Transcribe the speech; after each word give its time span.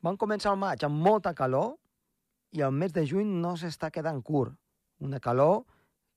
Van 0.00 0.16
començar 0.16 0.54
el 0.54 0.60
maig 0.60 0.84
amb 0.86 1.02
molta 1.04 1.34
calor 1.36 1.74
i 2.56 2.62
el 2.64 2.72
mes 2.72 2.92
de 2.96 3.04
juny 3.06 3.28
no 3.42 3.52
s'està 3.60 3.90
quedant 3.92 4.22
curt. 4.24 4.54
Una 5.00 5.20
calor 5.20 5.64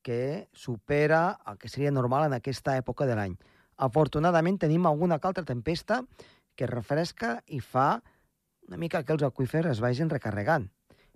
que 0.03 0.49
supera 0.53 1.39
el 1.47 1.57
que 1.57 1.71
seria 1.71 1.91
normal 1.91 2.27
en 2.27 2.37
aquesta 2.37 2.77
època 2.79 3.07
de 3.07 3.15
l'any. 3.19 3.35
Afortunadament 3.87 4.59
tenim 4.59 4.87
alguna 4.87 5.19
que 5.19 5.27
altra 5.27 5.45
tempesta 5.47 6.01
que 6.55 6.67
refresca 6.69 7.37
i 7.47 7.59
fa 7.59 8.01
una 8.67 8.79
mica 8.79 9.03
que 9.03 9.15
els 9.15 9.23
aqüífers 9.27 9.71
es 9.71 9.81
vagin 9.83 10.11
recarregant. 10.11 10.69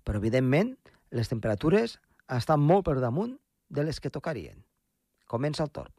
Però, 0.03 0.19
evidentment, 0.19 0.75
les 1.11 1.31
temperatures 1.31 1.99
estan 2.37 2.63
molt 2.63 2.87
per 2.87 2.97
damunt 2.99 3.37
de 3.69 3.87
les 3.87 4.01
que 4.03 4.11
tocarien. 4.11 4.63
Comença 5.27 5.63
el 5.63 5.71
torn. 5.71 5.96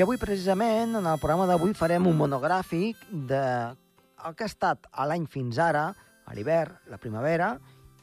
I 0.00 0.02
avui, 0.02 0.16
precisament, 0.16 0.94
en 0.96 1.04
el 1.04 1.18
programa 1.20 1.44
d'avui 1.44 1.74
farem 1.76 2.06
un 2.08 2.14
monogràfic 2.16 3.02
de 3.28 3.40
el 4.24 4.36
que 4.38 4.46
ha 4.46 4.48
estat 4.48 4.86
a 4.88 5.04
l'any 5.04 5.26
fins 5.28 5.58
ara, 5.60 5.82
a 6.24 6.36
l'hivern, 6.38 6.78
la 6.88 6.96
primavera, 6.96 7.50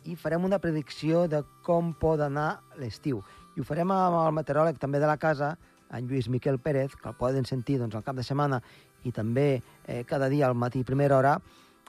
i 0.06 0.14
farem 0.14 0.46
una 0.46 0.60
predicció 0.62 1.23
de 1.26 1.40
com 1.66 1.96
pot 1.98 2.22
anar 2.22 2.60
l'estiu. 2.78 3.23
I 3.58 3.64
ho 3.64 3.66
farem 3.66 3.96
amb 3.96 4.20
el 4.20 4.36
meteoròleg 4.38 4.78
també 4.78 5.02
de 5.02 5.10
la 5.10 5.18
casa, 5.18 5.56
en 5.90 6.06
Lluís 6.06 6.30
Miquel 6.30 6.60
Pérez, 6.62 6.94
que 6.94 7.10
el 7.10 7.18
poden 7.18 7.50
sentir 7.50 7.80
doncs, 7.82 7.98
al 7.98 8.06
cap 8.06 8.22
de 8.22 8.28
setmana 8.28 8.62
i 9.02 9.09
també 9.09 9.48
eh, 9.88 10.04
cada 10.06 10.30
dia 10.30 10.45
al 10.45 10.54
matí 10.54 10.86
primera 10.86 11.18
hora, 11.18 11.34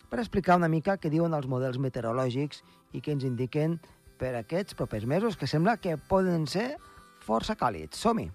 per 0.08 0.22
explicar 0.24 0.56
una 0.56 0.72
mica 0.72 0.96
què 0.96 1.12
diuen 1.12 1.36
els 1.36 1.52
models 1.52 1.76
meteorològics 1.76 2.64
i 2.96 3.04
què 3.04 3.12
ens 3.12 3.28
indiquen 3.28 3.76
per 4.16 4.32
aquests 4.40 4.72
propers 4.72 5.04
mesos, 5.04 5.36
que 5.36 5.44
sembla 5.44 5.76
que 5.76 5.98
poden 6.00 6.48
ser 6.48 6.70
força 7.28 7.60
càlids. 7.60 8.00
Som-hi! 8.00 8.30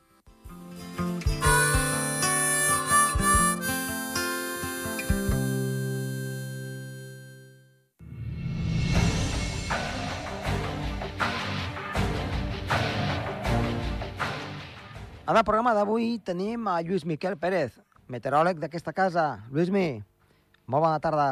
En 15.33 15.39
el 15.39 15.45
programa 15.47 15.71
d'avui 15.73 16.19
tenim 16.21 16.67
a 16.69 16.75
Lluís 16.85 17.07
Miquel 17.09 17.33
Pérez, 17.41 17.79
meteoròleg 18.05 18.59
d'aquesta 18.61 18.91
casa. 18.93 19.23
Lluís-mi, 19.49 20.03
molt 20.69 20.85
bona 20.85 20.99
tarda. 21.01 21.23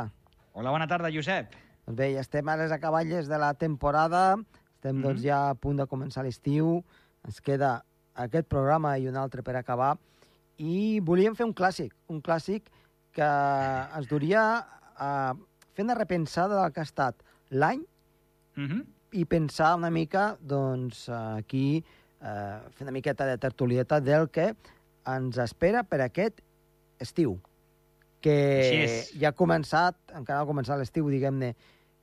Hola, 0.57 0.71
bona 0.73 0.87
tarda, 0.89 1.11
Josep. 1.13 1.53
Doncs 1.85 1.99
bé, 1.99 2.07
ja 2.15 2.23
estem 2.25 2.49
a 2.49 2.55
les 2.57 2.73
acaballes 2.73 3.29
de 3.29 3.37
la 3.37 3.51
temporada, 3.53 4.39
estem 4.73 4.95
mm 4.95 4.97
-hmm. 4.97 5.03
doncs 5.05 5.21
ja 5.21 5.51
a 5.51 5.53
punt 5.53 5.77
de 5.77 5.85
començar 5.85 6.23
l'estiu, 6.23 6.83
ens 7.27 7.39
queda 7.41 7.85
aquest 8.15 8.47
programa 8.47 8.97
i 8.97 9.07
un 9.07 9.15
altre 9.15 9.43
per 9.43 9.55
acabar, 9.55 9.99
i 10.57 10.99
volíem 10.99 11.35
fer 11.35 11.45
un 11.45 11.53
clàssic, 11.53 11.93
un 12.07 12.23
clàssic 12.23 12.71
que 13.13 13.29
ens 13.97 14.07
duria 14.07 14.65
a 14.97 15.35
fer 15.75 15.83
una 15.83 15.93
repensada 15.93 16.59
del 16.59 16.73
que 16.73 16.79
ha 16.79 16.89
estat 16.89 17.15
l'any 17.51 17.85
Mm 18.55 18.67
-hmm. 18.67 18.85
i 19.11 19.25
pensar 19.25 19.75
una 19.75 19.91
mica, 19.91 20.37
doncs, 20.41 21.07
aquí 21.09 21.85
eh, 22.21 22.59
fer 22.75 22.85
una 22.85 22.95
miqueta 22.95 23.25
de 23.25 23.37
tertulieta 23.37 23.99
del 23.99 24.29
que 24.29 24.53
ens 25.09 25.37
espera 25.41 25.83
per 25.83 26.01
aquest 26.05 26.41
estiu, 27.01 27.39
que 28.21 28.85
ja 29.17 29.31
ha 29.31 29.37
començat, 29.37 29.97
encara 30.13 30.43
ha 30.43 30.49
començat 30.49 30.77
l'estiu, 30.77 31.09
diguem-ne, 31.09 31.55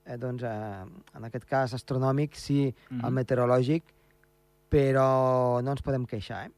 eh, 0.05 0.16
doncs, 0.19 0.42
eh, 0.42 0.84
en 1.14 1.28
aquest 1.28 1.46
cas 1.46 1.74
astronòmic, 1.74 2.34
sí, 2.34 2.74
Mhm. 2.91 3.05
el 3.05 3.12
meteorològic, 3.12 3.83
però 4.69 5.62
no 5.62 5.70
ens 5.70 5.83
podem 5.83 6.06
queixar, 6.06 6.46
eh? 6.46 6.52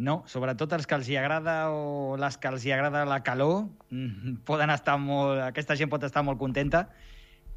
No, 0.00 0.22
sobretot 0.26 0.72
els 0.72 0.86
que 0.86 0.94
els 0.94 1.08
hi 1.10 1.16
agrada 1.16 1.70
o 1.70 2.16
les 2.16 2.38
que 2.38 2.48
els 2.48 2.64
hi 2.64 2.72
agrada 2.72 3.04
la 3.04 3.22
calor 3.22 3.66
mm, 3.90 4.38
poden 4.48 4.70
estar 4.70 4.96
molt... 4.98 5.42
Aquesta 5.42 5.76
gent 5.76 5.90
pot 5.90 6.02
estar 6.02 6.22
molt 6.24 6.38
contenta 6.38 6.88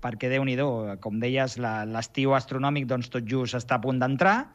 perquè, 0.03 0.27
déu 0.27 0.44
nhi 0.44 0.57
com 1.00 1.21
deies, 1.21 1.55
l'estiu 1.57 2.33
astronòmic 2.35 2.85
doncs, 2.85 3.09
tot 3.09 3.23
just 3.23 3.55
està 3.55 3.75
a 3.75 3.81
punt 3.81 4.01
d'entrar, 4.01 4.51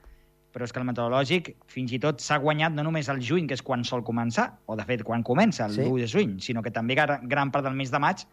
però 0.59 0.67
és 0.67 0.75
que 0.75 0.81
el 0.83 0.87
meteorològic 0.89 1.53
fins 1.71 1.93
i 1.95 2.01
tot 2.03 2.19
s'ha 2.25 2.41
guanyat 2.43 2.75
no 2.75 2.83
només 2.83 3.07
el 3.13 3.21
juny, 3.23 3.47
que 3.47 3.55
és 3.55 3.63
quan 3.63 3.85
sol 3.87 4.03
començar, 4.03 4.49
o 4.67 4.75
de 4.75 4.83
fet 4.89 5.05
quan 5.07 5.23
comença, 5.23 5.69
el 5.69 5.77
Sí. 5.77 5.85
1 5.87 6.01
de 6.03 6.09
juny, 6.11 6.33
sinó 6.43 6.63
que 6.67 6.73
també 6.75 6.97
gran, 6.99 7.53
part 7.55 7.63
del 7.65 7.77
mes 7.79 7.93
de 7.95 8.01
maig 8.03 8.25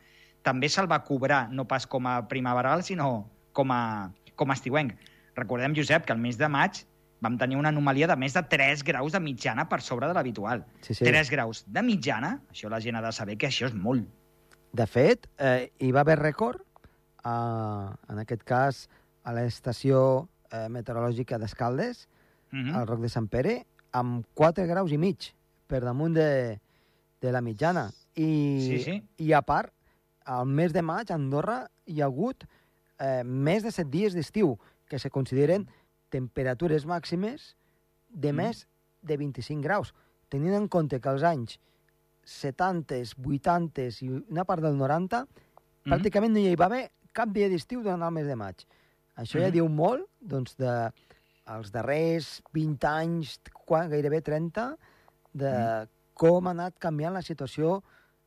també 0.41 0.67
se'l 0.69 0.89
va 0.89 1.03
cobrar, 1.03 1.51
no 1.51 1.67
pas 1.67 1.85
com 1.85 2.07
a 2.07 2.27
primaveral, 2.27 2.81
sinó 2.83 3.29
com 3.53 3.71
a, 3.71 4.11
com 4.35 4.49
a 4.49 4.53
estiuenc. 4.57 4.95
Recordem, 5.35 5.75
Josep, 5.75 6.05
que 6.05 6.13
el 6.13 6.19
mes 6.19 6.37
de 6.37 6.49
maig 6.49 6.83
vam 7.21 7.37
tenir 7.37 7.57
una 7.57 7.69
anomalia 7.69 8.07
de 8.07 8.15
més 8.15 8.33
de 8.33 8.41
3 8.41 8.83
graus 8.83 9.13
de 9.13 9.19
mitjana 9.19 9.67
per 9.69 9.81
sobre 9.81 10.07
de 10.07 10.13
l'habitual. 10.13 10.65
Sí, 10.81 10.93
sí. 10.93 11.05
3 11.05 11.29
graus 11.29 11.63
de 11.67 11.81
mitjana, 11.81 12.41
això 12.49 12.69
la 12.69 12.79
gent 12.79 12.95
ha 12.97 13.01
de 13.01 13.11
saber 13.11 13.37
que 13.37 13.47
això 13.47 13.69
és 13.69 13.73
molt. 13.73 14.05
De 14.73 14.85
fet, 14.87 15.27
eh, 15.37 15.71
hi 15.79 15.91
va 15.91 16.01
haver 16.01 16.17
rècord, 16.19 16.61
eh, 17.23 17.29
en 18.09 18.19
aquest 18.19 18.43
cas, 18.43 18.89
a 19.23 19.33
l'estació 19.33 20.27
eh, 20.51 20.67
meteorològica 20.69 21.37
d'Escaldes, 21.41 22.07
Mm 22.55 22.75
al 22.75 22.87
Roc 22.87 23.01
de 23.01 23.09
Sant 23.09 23.27
Pere, 23.27 23.65
amb 23.91 24.25
4 24.33 24.65
graus 24.69 24.91
i 24.91 24.97
mig 24.97 25.33
per 25.67 25.81
damunt 25.83 26.13
de, 26.15 26.59
de 27.21 27.31
la 27.31 27.41
mitjana. 27.41 27.89
I, 28.15 28.61
Sí, 28.63 28.79
sí. 28.83 29.03
I 29.17 29.33
a 29.33 29.41
part, 29.41 29.73
al 30.25 30.45
mes 30.47 30.71
de 30.73 30.81
maig 30.81 31.11
a 31.11 31.15
Andorra 31.15 31.65
hi 31.85 31.99
ha 32.01 32.05
hagut 32.07 32.45
eh, 32.99 33.23
més 33.25 33.63
de 33.63 33.71
7 33.75 33.89
dies 33.91 34.13
d'estiu, 34.15 34.55
que 34.87 34.99
se 34.99 35.09
consideren 35.09 35.67
temperatures 36.09 36.85
màximes 36.87 37.55
de 38.09 38.31
Mm. 38.31 38.35
més 38.37 38.67
de 39.01 39.17
25 39.17 39.61
graus, 39.61 39.93
tenint 40.29 40.53
en 40.55 40.67
compte 40.69 40.99
que 41.01 41.09
als 41.09 41.23
anys 41.23 41.59
70, 42.23 42.95
80 43.25 43.89
i 44.01 44.09
una 44.29 44.45
part 44.45 44.63
del 44.63 44.77
90 44.77 45.25
Mhm. 45.27 45.91
pràcticament 45.93 46.31
no 46.33 46.39
hi 46.39 46.55
va 46.55 46.65
haver 46.65 46.91
cap 47.13 47.29
dia 47.29 47.49
d'estiu 47.49 47.81
durant 47.83 48.01
el 48.01 48.11
mes 48.11 48.25
de 48.27 48.35
maig. 48.35 48.55
Això 49.17 49.39
ja 49.39 49.47
Mhm. 49.47 49.53
diu 49.53 49.67
molt, 49.69 50.07
doncs, 50.21 50.55
de 50.57 50.91
els 51.47 51.71
darrers 51.71 52.41
20 52.53 52.87
anys, 52.89 53.39
quan, 53.65 53.89
gairebé 53.89 54.21
30, 54.21 54.75
de 55.33 55.51
Mhm. 55.51 55.89
com 56.13 56.47
ha 56.47 56.51
anat 56.51 56.77
canviant 56.79 57.13
la 57.13 57.21
situació, 57.21 57.83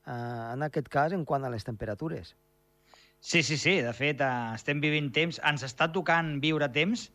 eh, 0.06 0.11
en 0.55 0.62
aquest 0.62 0.89
cas, 0.89 1.12
en 1.12 1.25
quant 1.25 1.45
a 1.45 1.51
les 1.51 1.65
temperatures. 1.65 2.37
Sí, 3.21 3.43
sí, 3.43 3.56
sí. 3.56 3.81
De 3.81 3.93
fet, 3.93 4.21
eh, 4.21 4.55
estem 4.55 4.81
vivint 4.81 5.11
temps... 5.12 5.41
Ens 5.45 5.62
està 5.65 5.91
tocant 5.93 6.41
viure 6.41 6.69
temps 6.71 7.11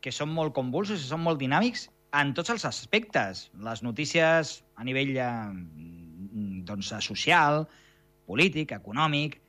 que 0.00 0.12
són 0.12 0.28
molt 0.28 0.54
convulsos 0.54 1.00
i 1.00 1.08
són 1.08 1.20
molt 1.20 1.40
dinàmics 1.40 1.88
en 2.12 2.34
tots 2.34 2.50
els 2.50 2.64
aspectes. 2.64 3.50
Les 3.58 3.82
notícies 3.82 4.64
a 4.76 4.84
nivell 4.84 5.16
eh, 5.16 5.50
doncs, 6.64 6.92
social, 7.00 7.66
polític, 8.26 8.72
econòmic, 8.72 9.40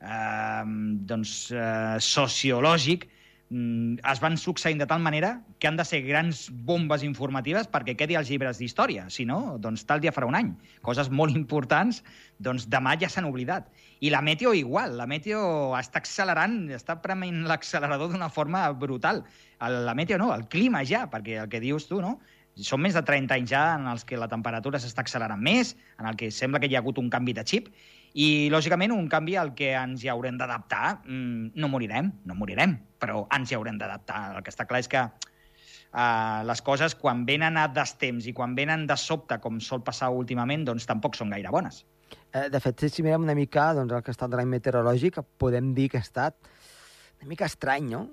eh, 0.00 0.62
doncs, 0.66 1.52
eh, 1.52 1.96
sociològic, 2.00 3.06
mm, 3.06 3.23
es 3.54 4.20
van 4.20 4.36
succeint 4.40 4.80
de 4.80 4.86
tal 4.90 5.00
manera 5.00 5.40
que 5.58 5.68
han 5.68 5.76
de 5.76 5.84
ser 5.86 6.00
grans 6.02 6.48
bombes 6.66 7.04
informatives 7.06 7.68
perquè 7.70 7.94
quedi 7.94 8.16
als 8.18 8.30
llibres 8.32 8.58
d'història. 8.58 9.06
Si 9.14 9.26
no, 9.28 9.56
doncs 9.62 9.84
tal 9.86 10.02
dia 10.02 10.12
farà 10.14 10.26
un 10.26 10.34
any. 10.38 10.50
Coses 10.82 11.10
molt 11.10 11.36
importants, 11.38 12.02
doncs 12.42 12.66
demà 12.72 12.96
ja 12.98 13.10
s'han 13.12 13.28
oblidat. 13.30 13.68
I 14.00 14.10
la 14.10 14.22
meteo 14.26 14.54
igual, 14.58 14.96
la 14.98 15.06
meteo 15.06 15.72
està 15.78 16.02
accelerant, 16.02 16.64
està 16.74 16.98
prement 17.02 17.44
l'accelerador 17.46 18.10
d'una 18.10 18.30
forma 18.32 18.66
brutal. 18.72 19.22
La 19.60 19.94
meteo 19.94 20.18
no, 20.18 20.32
el 20.34 20.48
clima 20.50 20.82
ja, 20.84 21.06
perquè 21.10 21.38
el 21.44 21.52
que 21.52 21.62
dius 21.62 21.86
tu, 21.90 22.02
no? 22.02 22.18
Són 22.54 22.82
més 22.82 22.94
de 22.94 23.02
30 23.02 23.34
anys 23.34 23.50
ja 23.50 23.64
en 23.74 23.86
els 23.90 24.04
que 24.06 24.18
la 24.18 24.30
temperatura 24.30 24.78
s'està 24.78 25.02
accelerant 25.02 25.42
més, 25.42 25.74
en 25.98 26.06
el 26.10 26.18
que 26.18 26.30
sembla 26.30 26.60
que 26.62 26.70
hi 26.70 26.76
ha 26.76 26.82
hagut 26.82 26.98
un 27.02 27.10
canvi 27.10 27.34
de 27.34 27.42
xip, 27.46 27.70
i, 28.14 28.48
lògicament, 28.52 28.92
un 28.94 29.08
canvi 29.10 29.34
al 29.34 29.52
que 29.58 29.72
ens 29.74 30.04
hi 30.04 30.10
haurem 30.12 30.36
d'adaptar. 30.38 31.00
Mm, 31.02 31.50
no 31.58 31.70
morirem, 31.70 32.12
no 32.28 32.36
morirem, 32.38 32.76
però 33.02 33.24
ens 33.34 33.50
hi 33.50 33.56
haurem 33.58 33.78
d'adaptar. 33.80 34.36
El 34.36 34.44
que 34.46 34.52
està 34.54 34.68
clar 34.70 34.84
és 34.84 34.88
que 34.90 35.02
uh, 35.02 36.44
les 36.46 36.62
coses, 36.62 36.94
quan 36.94 37.24
venen 37.26 37.58
a 37.58 37.66
destemps 37.74 38.28
i 38.30 38.34
quan 38.36 38.54
venen 38.54 38.86
de 38.86 38.96
sobte, 39.00 39.40
com 39.42 39.58
sol 39.58 39.82
passar 39.82 40.12
últimament, 40.14 40.62
doncs 40.68 40.86
tampoc 40.86 41.18
són 41.18 41.34
gaire 41.34 41.50
bones. 41.50 41.82
Eh, 42.30 42.46
de 42.50 42.60
fet, 42.62 42.86
si 42.86 43.02
mirem 43.02 43.26
una 43.26 43.34
mica 43.34 43.72
doncs, 43.74 43.90
el 43.90 44.06
que 44.06 44.12
ha 44.12 44.16
estat 44.16 44.36
l'any 44.38 44.52
meteorològic, 44.52 45.18
podem 45.38 45.72
dir 45.74 45.88
que 45.90 45.98
ha 45.98 46.06
estat 46.06 46.38
una 47.18 47.32
mica 47.32 47.50
estrany, 47.50 47.90
no? 47.96 48.04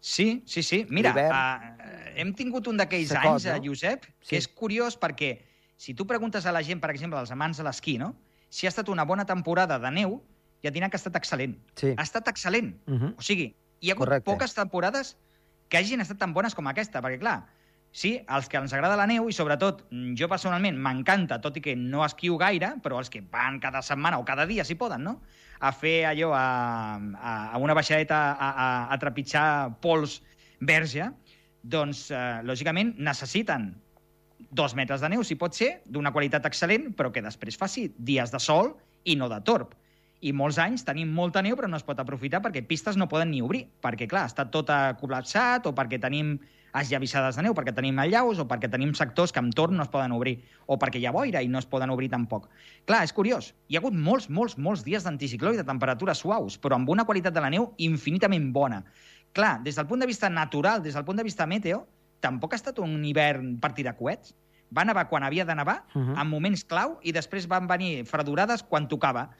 Sí, 0.00 0.42
sí, 0.48 0.62
sí. 0.64 0.86
Mira, 0.88 1.12
uh, 1.12 1.92
hem 2.16 2.32
tingut 2.32 2.72
un 2.72 2.80
d'aquells 2.80 3.12
anys, 3.12 3.44
no? 3.44 3.58
no? 3.58 3.64
Josep, 3.68 4.08
que 4.08 4.32
Sí. 4.32 4.40
és 4.40 4.48
curiós 4.48 4.96
perquè 4.96 5.34
si 5.76 5.92
tu 5.92 6.06
preguntes 6.08 6.46
a 6.46 6.52
la 6.52 6.62
gent, 6.64 6.80
per 6.80 6.88
exemple, 6.94 7.18
als 7.20 7.32
amants 7.36 7.60
de 7.60 7.68
l'esquí, 7.68 7.98
no? 8.00 8.14
Si 8.50 8.66
ha 8.66 8.72
estat 8.72 8.90
una 8.92 9.06
bona 9.08 9.24
temporada 9.26 9.78
de 9.80 9.90
neu, 9.94 10.18
ja 10.64 10.72
diran 10.74 10.90
que 10.90 10.98
ha 10.98 11.02
estat 11.02 11.16
excel·lent. 11.16 11.56
Sí. 11.80 11.94
Ha 11.96 12.04
estat 12.04 12.28
excel·lent. 12.28 12.74
Uh 12.86 12.98
-huh. 12.98 13.14
O 13.16 13.22
sigui, 13.22 13.54
hi 13.80 13.90
ha 13.90 13.94
hagut 13.94 14.08
Correcte. 14.08 14.30
poques 14.30 14.54
temporades 14.54 15.16
que 15.68 15.78
hagin 15.78 16.00
estat 16.00 16.18
tan 16.18 16.34
bones 16.34 16.54
com 16.54 16.66
aquesta, 16.66 17.00
perquè, 17.00 17.18
clar, 17.18 17.46
Sí, 17.92 18.24
els 18.30 18.48
que 18.48 18.56
ens 18.56 18.72
agrada 18.72 18.94
la 18.94 19.06
neu, 19.10 19.28
i 19.28 19.32
sobretot 19.34 19.80
mm, 19.90 20.14
jo 20.14 20.28
personalment 20.30 20.76
m'encanta, 20.78 21.40
tot 21.42 21.56
i 21.58 21.60
que 21.60 21.74
no 21.74 22.04
esquiu 22.04 22.36
gaire, 22.38 22.76
però 22.84 23.00
els 23.02 23.10
que 23.10 23.20
van 23.32 23.58
cada 23.58 23.82
setmana 23.82 24.18
o 24.18 24.24
cada 24.24 24.46
dia, 24.46 24.64
si 24.64 24.76
poden, 24.76 25.02
no? 25.02 25.20
a 25.60 25.72
fer 25.76 26.06
allò, 26.08 26.30
a, 26.32 26.96
a, 27.18 27.32
a 27.52 27.58
una 27.58 27.74
baixadeta 27.74 28.16
a, 28.32 28.50
a, 28.50 28.68
a 28.94 28.98
trepitjar 29.02 29.80
pols 29.82 30.20
verge, 30.60 31.10
doncs, 31.62 32.06
eh, 32.14 32.40
lògicament, 32.46 32.94
necessiten 32.96 33.74
dos 34.50 34.74
metres 34.74 35.00
de 35.00 35.08
neu, 35.12 35.22
si 35.24 35.38
pot 35.38 35.54
ser, 35.54 35.80
d'una 35.86 36.12
qualitat 36.12 36.46
excel·lent, 36.46 36.90
però 36.98 37.12
que 37.14 37.22
després 37.22 37.58
faci 37.58 37.88
dies 37.96 38.32
de 38.34 38.40
sol 38.42 38.74
i 39.04 39.16
no 39.16 39.30
de 39.30 39.38
torb. 39.46 39.76
I 40.20 40.34
molts 40.36 40.58
anys 40.60 40.82
tenim 40.84 41.12
molta 41.16 41.40
neu, 41.40 41.56
però 41.56 41.70
no 41.70 41.78
es 41.78 41.86
pot 41.86 42.00
aprofitar 42.02 42.42
perquè 42.44 42.60
pistes 42.68 42.98
no 43.00 43.08
poden 43.08 43.30
ni 43.32 43.40
obrir, 43.40 43.64
perquè, 43.80 44.08
clar, 44.10 44.26
està 44.28 44.44
tot 44.52 44.68
col·lapsat 45.00 45.70
o 45.70 45.72
perquè 45.76 46.00
tenim 46.02 46.34
esllavissades 46.76 47.38
de 47.38 47.44
neu, 47.46 47.54
perquè 47.56 47.72
tenim 47.74 47.98
allaus 48.02 48.38
o 48.42 48.46
perquè 48.50 48.68
tenim 48.70 48.92
sectors 48.94 49.32
que 49.32 49.40
amb 49.40 49.54
torn 49.56 49.78
no 49.78 49.86
es 49.86 49.90
poden 49.90 50.12
obrir, 50.14 50.36
o 50.66 50.76
perquè 50.78 51.00
hi 51.00 51.06
ha 51.08 51.14
boira 51.14 51.40
i 51.42 51.48
no 51.48 51.62
es 51.62 51.66
poden 51.66 51.90
obrir 51.90 52.10
tampoc. 52.12 52.50
Clar, 52.86 53.00
és 53.06 53.14
curiós, 53.16 53.52
hi 53.68 53.78
ha 53.78 53.80
hagut 53.82 53.96
molts, 53.96 54.28
molts, 54.28 54.58
molts 54.58 54.84
dies 54.86 55.06
d'anticicló 55.06 55.54
i 55.54 55.62
de 55.62 55.66
temperatures 55.66 56.20
suaus, 56.20 56.58
però 56.60 56.76
amb 56.76 56.90
una 56.92 57.06
qualitat 57.08 57.34
de 57.34 57.42
la 57.42 57.50
neu 57.50 57.72
infinitament 57.78 58.52
bona. 58.52 58.84
Clar, 59.32 59.56
des 59.64 59.78
del 59.78 59.88
punt 59.88 60.04
de 60.04 60.10
vista 60.10 60.30
natural, 60.30 60.82
des 60.82 60.94
del 60.94 61.06
punt 61.06 61.18
de 61.18 61.26
vista 61.26 61.46
meteo, 61.46 61.86
tampoc 62.20 62.54
ha 62.54 62.60
estat 62.60 62.78
un 62.82 63.00
hivern 63.04 63.56
per 63.60 63.72
tirar 63.76 63.96
coets. 63.98 64.34
Va 64.70 64.84
nevar 64.86 65.08
quan 65.10 65.24
havia 65.26 65.44
de 65.44 65.54
nevar, 65.54 65.84
uh 65.94 66.00
-huh. 66.00 66.20
en 66.20 66.28
moments 66.28 66.64
clau, 66.64 66.98
i 67.02 67.12
després 67.12 67.48
van 67.48 67.66
venir 67.66 68.04
fredurades 68.06 68.62
quan 68.62 68.86
tocava. 68.88 69.30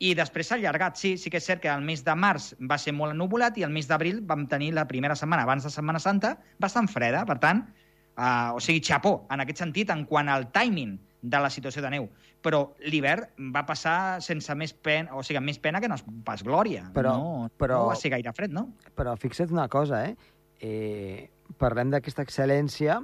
I 0.00 0.14
després 0.14 0.48
s'ha 0.48 0.56
allargat, 0.56 0.96
sí, 0.96 1.18
sí 1.18 1.30
que 1.30 1.36
és 1.36 1.44
cert 1.44 1.60
que 1.60 1.68
el 1.68 1.82
mes 1.82 2.02
de 2.04 2.14
març 2.14 2.54
va 2.70 2.78
ser 2.78 2.92
molt 2.92 3.12
ennubulat 3.12 3.58
i 3.58 3.62
el 3.62 3.70
mes 3.70 3.86
d'abril 3.86 4.22
vam 4.22 4.46
tenir 4.48 4.72
la 4.72 4.86
primera 4.88 5.14
setmana 5.14 5.42
abans 5.42 5.62
de 5.62 5.70
Setmana 5.70 5.98
Santa 5.98 6.38
bastant 6.58 6.88
freda, 6.88 7.26
per 7.26 7.38
tant, 7.38 7.68
uh, 8.16 8.54
o 8.56 8.60
sigui, 8.60 8.80
xapó, 8.80 9.26
en 9.30 9.40
aquest 9.40 9.58
sentit, 9.58 9.90
en 9.90 10.06
quant 10.06 10.28
al 10.28 10.50
timing 10.52 10.98
de 11.20 11.38
la 11.38 11.50
situació 11.50 11.82
de 11.82 11.90
neu. 11.90 12.08
Però 12.40 12.62
l'hivern 12.80 13.52
va 13.54 13.66
passar 13.68 14.22
sense 14.24 14.54
més 14.56 14.72
pena, 14.72 15.12
o 15.12 15.22
sigui, 15.22 15.36
amb 15.36 15.46
més 15.46 15.58
pena 15.58 15.80
que 15.80 15.88
no 15.88 15.98
pas 16.24 16.42
glòria. 16.42 16.86
Però, 16.94 17.12
no, 17.18 17.50
però, 17.60 17.82
no 17.84 17.90
va 17.92 17.98
ser 18.00 18.14
gaire 18.14 18.32
fred, 18.32 18.50
no? 18.56 18.70
Però 18.96 19.12
fixa't 19.20 19.52
una 19.52 19.68
cosa, 19.68 20.06
eh? 20.08 20.16
eh 20.60 21.28
parlem 21.58 21.90
d'aquesta 21.90 22.22
excel·lència, 22.22 23.00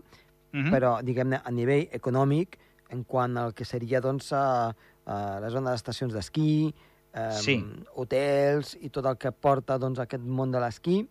Uh 0.53 0.61
-huh. 0.63 0.71
però, 0.71 1.03
diguem-ne, 1.03 1.41
a 1.45 1.51
nivell 1.51 1.89
econòmic, 1.93 2.59
en 2.89 3.05
quant 3.05 3.37
al 3.37 3.53
que 3.53 3.65
seria, 3.65 4.01
doncs, 4.01 4.33
a, 4.33 4.75
a 5.05 5.41
la 5.41 5.51
zona 5.51 5.71
d'estacions 5.73 6.13
d'esquí, 6.15 6.73
eh, 7.13 7.31
Sí. 7.33 7.65
hotels 7.95 8.77
i 8.81 8.89
tot 8.91 9.05
el 9.07 9.17
que 9.19 9.33
porta, 9.33 9.77
doncs, 9.79 9.99
aquest 9.99 10.23
món 10.23 10.51
de 10.53 10.61
l'esquí, 10.61 11.09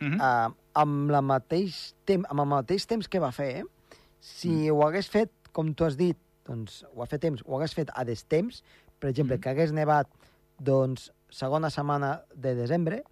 -huh. 0.00 0.14
eh, 0.50 0.54
amb, 0.74 1.10
la 1.10 1.20
mateix 1.20 1.94
tem 2.04 2.24
amb 2.28 2.40
el 2.40 2.46
mateix 2.46 2.86
temps 2.86 3.08
que 3.08 3.18
va 3.20 3.30
fer, 3.32 3.56
eh? 3.58 3.64
si 4.20 4.48
Mm. 4.48 4.72
ho 4.72 4.86
hagués 4.86 5.08
fet, 5.08 5.30
com 5.52 5.74
tu 5.74 5.84
has 5.84 5.96
dit, 5.96 6.16
doncs, 6.44 6.84
ho 6.94 7.02
ha 7.02 7.06
fet 7.06 7.20
temps, 7.20 7.42
ho 7.46 7.56
hagués 7.56 7.74
fet 7.74 7.90
a 7.94 8.04
destemps, 8.04 8.62
per 8.98 9.10
exemple, 9.10 9.36
Mhm. 9.36 9.40
que 9.42 9.50
hagués 9.50 9.72
nevat, 9.72 10.08
doncs, 10.58 11.12
segona 11.30 11.70
setmana 11.70 12.22
de 12.34 12.54
desembre, 12.54 13.04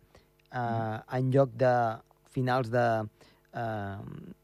eh, 0.52 0.58
Mm. 0.58 1.02
en 1.16 1.30
lloc 1.32 1.50
de 1.52 1.98
finals 2.30 2.70
de, 2.70 3.08
eh, 3.56 3.96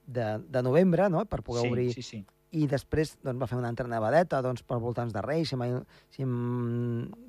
de, 0.06 0.26
de 0.48 0.62
novembre, 0.64 1.08
no?, 1.12 1.24
per 1.26 1.42
poder 1.42 1.62
sí, 1.66 1.68
obrir 1.68 1.92
sí, 1.94 2.02
sí. 2.02 2.22
i 2.52 2.66
després 2.68 3.14
doncs, 3.22 3.38
va 3.40 3.46
fer 3.48 3.56
una 3.58 3.68
altra 3.72 3.86
nevadeta 3.88 4.42
doncs, 4.44 4.62
per 4.66 4.76
voltants 4.82 5.12
de 5.14 5.22
Reis, 5.24 5.48
si, 5.52 5.56
mai, 5.56 5.70
si, 6.10 6.24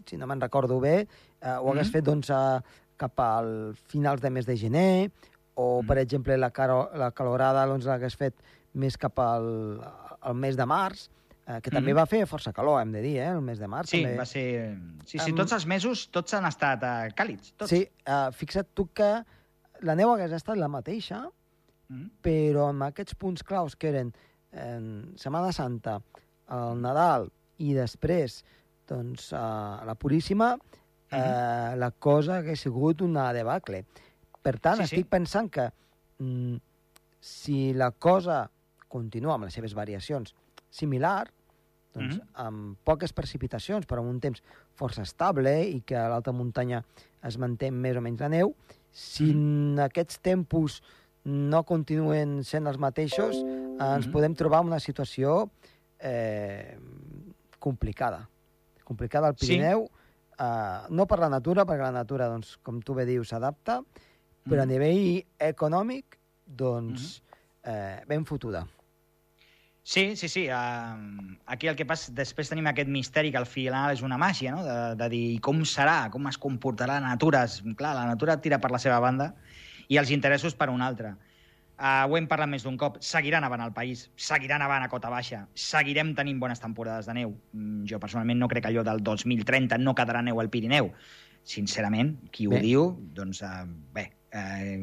si 0.09 0.17
no 0.19 0.27
me'n 0.27 0.41
recordo 0.41 0.79
bé, 0.83 0.95
eh, 1.41 1.57
ho 1.59 1.71
hagués 1.71 1.87
Mhm. 1.87 1.93
fet 1.93 2.03
doncs, 2.09 2.29
a, 2.31 2.61
cap 2.97 3.19
al 3.19 3.73
finals 3.89 4.21
de 4.21 4.29
mes 4.29 4.45
de 4.45 4.55
gener, 4.57 5.11
o, 5.55 5.81
Mhm. 5.81 5.87
per 5.87 5.97
exemple, 5.99 6.37
la, 6.37 6.51
caro, 6.51 6.89
la 6.95 7.11
calorada 7.11 7.65
doncs, 7.65 7.85
l'hagués 7.85 8.15
fet 8.15 8.35
més 8.73 8.97
cap 8.97 9.19
al, 9.19 9.81
al 10.21 10.33
mes 10.35 10.55
de 10.57 10.65
març, 10.65 11.09
eh, 11.47 11.59
que 11.61 11.69
també 11.71 11.91
Mhm. 11.91 11.97
va 11.99 12.05
fer 12.05 12.25
força 12.25 12.53
calor, 12.53 12.81
hem 12.81 12.91
de 12.91 13.01
dir, 13.01 13.17
eh, 13.17 13.27
el 13.27 13.41
mes 13.41 13.59
de 13.59 13.67
març. 13.67 13.89
Sí, 13.89 14.01
també. 14.01 14.17
va 14.17 14.25
ser... 14.25 14.77
Sí, 15.05 15.19
sí, 15.19 15.33
tots 15.33 15.51
els 15.51 15.65
mesos, 15.65 16.07
tots 16.09 16.33
han 16.33 16.45
estat 16.45 16.81
uh, 16.83 17.13
càlids, 17.15 17.53
tots. 17.57 17.69
Sí, 17.69 17.87
eh, 18.05 18.29
fixa't 18.31 18.67
tu 18.73 18.87
que 18.93 19.23
la 19.81 19.95
neu 19.95 20.11
hagués 20.13 20.31
estat 20.31 20.57
la 20.57 20.67
mateixa, 20.69 21.29
Mm 21.89 22.09
però 22.23 22.69
amb 22.69 22.83
aquests 22.83 23.15
punts 23.19 23.43
claus 23.43 23.75
que 23.75 23.89
eren 23.89 24.13
en 24.51 25.13
Setmana 25.19 25.51
Santa, 25.51 25.97
el 26.49 26.79
Nadal 26.81 27.27
i 27.59 27.73
després 27.73 28.43
doncs, 28.87 29.33
a 29.33 29.83
la 29.85 29.95
Puríssima, 29.95 30.53
eh, 31.11 31.75
la 31.75 31.91
cosa 31.91 32.37
hagués 32.37 32.61
sigut 32.61 33.01
una 33.01 33.31
debacle. 33.33 33.83
Per 34.41 34.59
tant, 34.59 34.77
Sí, 34.77 34.83
sí, 34.83 34.87
sí. 34.89 34.95
estic 34.95 35.09
pensant 35.09 35.49
que 35.51 35.67
mm, 36.19 36.55
si 37.19 37.73
la 37.73 37.91
cosa 37.91 38.49
continua 38.87 39.35
amb 39.35 39.45
les 39.45 39.53
seves 39.53 39.73
variacions 39.73 40.33
similar, 40.69 41.29
doncs, 41.93 42.17
Mhm. 42.17 42.27
amb 42.33 42.77
poques 42.83 43.13
precipitacions, 43.13 43.85
però 43.87 43.99
amb 43.99 44.09
un 44.09 44.19
temps 44.19 44.41
força 44.75 45.01
estable 45.03 45.63
i 45.69 45.81
que 45.81 45.95
a 45.95 46.07
l'alta 46.09 46.31
muntanya 46.31 46.83
es 47.21 47.37
manté 47.37 47.71
més 47.71 47.95
o 47.97 48.01
menys 48.01 48.19
la 48.19 48.29
neu, 48.29 48.55
si 48.91 49.33
Mhm. 49.33 49.79
aquests 49.79 50.19
tempos 50.19 50.81
no 51.25 51.63
continuen 51.63 52.43
sent 52.43 52.67
els 52.67 52.77
mateixos, 52.77 53.37
ens 53.79 54.05
Mhm. 54.07 54.11
podem 54.11 54.35
trobar 54.35 54.61
en 54.61 54.67
una 54.67 54.79
situació 54.79 55.49
eh, 56.05 56.77
complicada. 57.59 58.29
Complicada 58.83 59.27
al 59.29 59.37
Sí. 59.37 59.47
Pirineu, 59.47 59.89
eh, 60.37 60.79
no 60.89 61.05
per 61.07 61.19
la 61.19 61.29
natura, 61.29 61.65
perquè 61.65 61.79
la 61.81 61.91
natura, 61.91 62.27
doncs, 62.27 62.57
com 62.61 62.81
tu 62.81 62.93
bé 62.93 63.05
dius, 63.05 63.29
s'adapta, 63.29 63.81
però 64.45 64.63
a 64.63 64.65
Mhm. 64.65 64.71
nivell 64.71 65.25
econòmic, 65.39 66.17
doncs, 66.45 67.21
eh, 67.63 68.01
ben 68.05 68.25
fotuda. 68.25 68.67
Sí, 69.85 70.15
sí, 70.15 70.29
sí. 70.29 70.47
Uh, 70.47 71.35
aquí 71.45 71.67
el 71.67 71.75
que 71.75 71.85
passa, 71.85 72.09
després 72.13 72.47
tenim 72.47 72.65
aquest 72.67 72.87
misteri 72.87 73.31
que 73.31 73.37
al 73.37 73.45
final 73.45 73.91
és 73.91 74.01
una 74.01 74.17
màgia, 74.17 74.51
no? 74.51 74.63
De, 74.63 74.95
de 74.95 75.09
dir 75.09 75.41
com 75.41 75.59
serà, 75.63 76.09
com 76.09 76.25
es 76.27 76.37
comportarà 76.39 77.01
la 77.01 77.07
natura. 77.09 77.45
Clar, 77.75 77.93
la 77.93 78.05
natura 78.05 78.39
tira 78.39 78.59
per 78.59 78.71
la 78.71 78.79
seva 78.79 78.99
banda 78.99 79.35
i 79.89 79.97
els 79.97 80.11
interessos 80.11 80.55
per 80.55 80.69
una 80.69 80.87
altra. 80.87 81.15
Uh, 81.73 82.05
ho 82.07 82.17
hem 82.19 82.27
parlat 82.29 82.47
més 82.51 82.63
d'un 82.63 82.77
cop. 82.77 82.99
Seguirà 83.01 83.39
nevant 83.41 83.61
al 83.65 83.73
país, 83.73 84.05
seguirà 84.15 84.59
nevant 84.61 84.85
a 84.85 84.89
cota 84.91 85.09
baixa, 85.09 85.47
seguirem 85.57 86.13
tenint 86.15 86.39
bones 86.39 86.61
temporades 86.61 87.09
de 87.09 87.15
neu. 87.17 87.33
Mm, 87.51 87.83
jo 87.89 87.99
personalment 87.99 88.39
no 88.39 88.47
crec 88.47 88.67
que 88.67 88.69
allò 88.71 88.83
del 88.85 89.01
2030 89.03 89.79
no 89.81 89.95
quedarà 89.97 90.21
neu 90.21 90.39
al 90.39 90.51
Pirineu. 90.53 90.91
Sincerament, 91.43 92.13
qui 92.31 92.47
Bé. 92.47 92.55
ho 92.55 92.61
diu, 92.63 92.85
doncs 93.17 93.41
uh, 93.43 93.65
bé, 93.91 94.05
eh, 94.31 94.77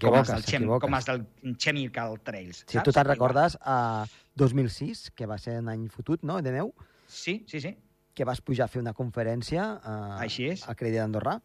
com 0.00 0.16
els 0.16 0.30
del 0.32 0.46
Chem, 0.48 0.64
com 0.80 0.96
els 0.96 1.10
del 1.10 1.26
Chemical 1.58 2.16
Trails. 2.24 2.62
Si 2.64 2.78
saps? 2.78 2.86
tu 2.86 2.94
te'n 2.96 3.04
recordes, 3.10 3.58
a 3.60 4.06
2006, 4.40 5.10
que 5.12 5.28
va 5.28 5.36
ser 5.38 5.58
un 5.60 5.68
any 5.68 5.88
fotut, 5.92 6.22
no?, 6.24 6.40
de 6.40 6.54
neu, 6.56 6.72
Sí, 7.06 7.44
sí, 7.50 7.60
sí. 7.60 7.74
que 8.14 8.24
vas 8.24 8.40
pujar 8.40 8.64
a 8.64 8.72
fer 8.72 8.80
una 8.80 8.94
conferència 8.94 9.66
a, 9.82 9.94
Així 10.22 10.48
és. 10.54 10.64
a 10.68 10.74
Credi 10.78 10.96
d'Andorra, 10.96 11.40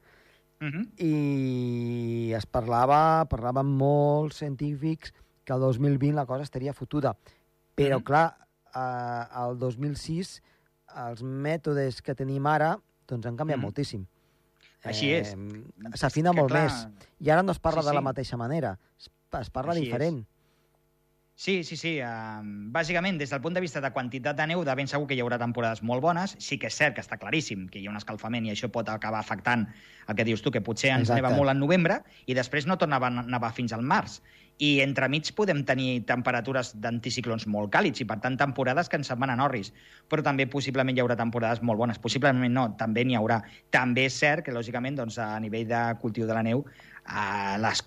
Uh 0.61 0.67
-huh. 0.67 0.89
i 1.03 2.31
es 2.33 2.45
parlava, 2.45 3.25
parlaven 3.29 3.65
molts 3.65 4.37
científics 4.37 5.13
que 5.43 5.53
el 5.53 5.59
2020 5.59 6.13
la 6.15 6.25
cosa 6.25 6.43
estaria 6.43 6.73
fotuda. 6.73 7.15
Però, 7.75 7.97
Mhm. 7.97 8.03
clar, 8.03 8.37
eh, 8.73 9.25
el 9.47 9.59
2006 9.59 10.41
els 10.95 11.21
mètodes 11.23 12.01
que 12.01 12.15
tenim 12.15 12.45
ara 12.47 12.79
doncs 13.07 13.25
han 13.25 13.35
canviat 13.35 13.57
Mhm. 13.57 13.65
moltíssim. 13.65 14.05
Així 14.83 15.11
és. 15.11 15.33
Eh, 15.33 15.63
S'afina 15.95 16.31
molt 16.31 16.49
clar, 16.51 16.63
més. 16.63 16.87
I 17.19 17.29
ara 17.31 17.43
no 17.43 17.51
es 17.51 17.59
parla 17.59 17.81
Sí, 17.81 17.87
de 17.87 17.93
la 17.93 17.99
sí. 17.99 18.03
mateixa 18.05 18.37
manera. 18.37 18.79
Es, 18.97 19.09
es 19.41 19.49
parla 19.49 19.73
Així 19.73 19.87
és. 19.87 19.89
Sí, 21.35 21.65
sí, 21.67 21.75
sí. 21.75 21.97
Bàsicament, 22.71 23.17
des 23.19 23.29
del 23.33 23.41
punt 23.43 23.57
de 23.57 23.59
vista 23.59 23.81
de 23.83 23.91
quantitat 23.91 24.37
de 24.39 24.45
neu, 24.47 24.61
de 24.63 24.75
ben 24.79 24.87
segur 24.87 25.03
que 25.09 25.17
hi 25.17 25.19
haurà 25.19 25.35
temporades 25.41 25.81
molt 25.83 25.99
bones. 26.01 26.37
Sí 26.39 26.55
que 26.57 26.69
és 26.71 26.77
cert 26.79 26.95
que 26.95 27.03
està 27.03 27.17
claríssim 27.19 27.65
que 27.67 27.81
hi 27.81 27.89
ha 27.89 27.91
un 27.91 27.99
escalfament 27.99 28.47
i 28.47 28.53
això 28.53 28.69
pot 28.71 28.87
acabar 28.87 29.19
afectant 29.19 29.65
el 30.07 30.15
que 30.15 30.23
dius 30.23 30.41
tu, 30.45 30.53
que 30.53 30.63
potser 30.63 30.93
ens 30.93 31.09
Exacte. 31.09 31.19
neva 31.19 31.33
molt 31.35 31.51
en 31.51 31.59
novembre 31.59 31.99
i 32.25 32.37
després 32.39 32.69
no 32.69 32.79
torna 32.79 33.01
a 33.03 33.11
nevar 33.11 33.51
fins 33.51 33.75
al 33.75 33.83
març. 33.83 34.21
I 34.63 34.79
entremig 34.79 35.33
podem 35.35 35.65
tenir 35.67 36.05
temperatures 36.07 36.71
d'anticiclons 36.79 37.43
molt 37.51 37.73
càlids 37.73 37.99
i, 37.99 38.07
per 38.07 38.21
tant, 38.23 38.37
temporades 38.39 38.87
que 38.87 38.95
ens 38.95 39.11
se'n 39.11 39.19
van 39.19 39.33
a 39.33 39.35
Norris. 39.35 39.73
Però 40.07 40.23
també 40.23 40.47
possiblement 40.47 40.95
hi 40.95 41.03
haurà 41.03 41.19
temporades 41.19 41.59
molt 41.59 41.83
bones. 41.83 41.99
Possiblement 41.99 42.55
no, 42.55 42.69
també 42.79 43.03
n'hi 43.03 43.19
haurà. 43.19 43.41
També 43.75 44.07
és 44.07 44.15
cert 44.23 44.45
que, 44.45 44.55
lògicament, 44.55 44.95
doncs, 44.95 45.19
a 45.19 45.33
nivell 45.43 45.67
de 45.67 45.81
cultiu 45.99 46.31
de 46.31 46.39
la 46.39 46.45
neu, 46.47 46.63
Uh, 47.05 47.59
les, 47.61 47.83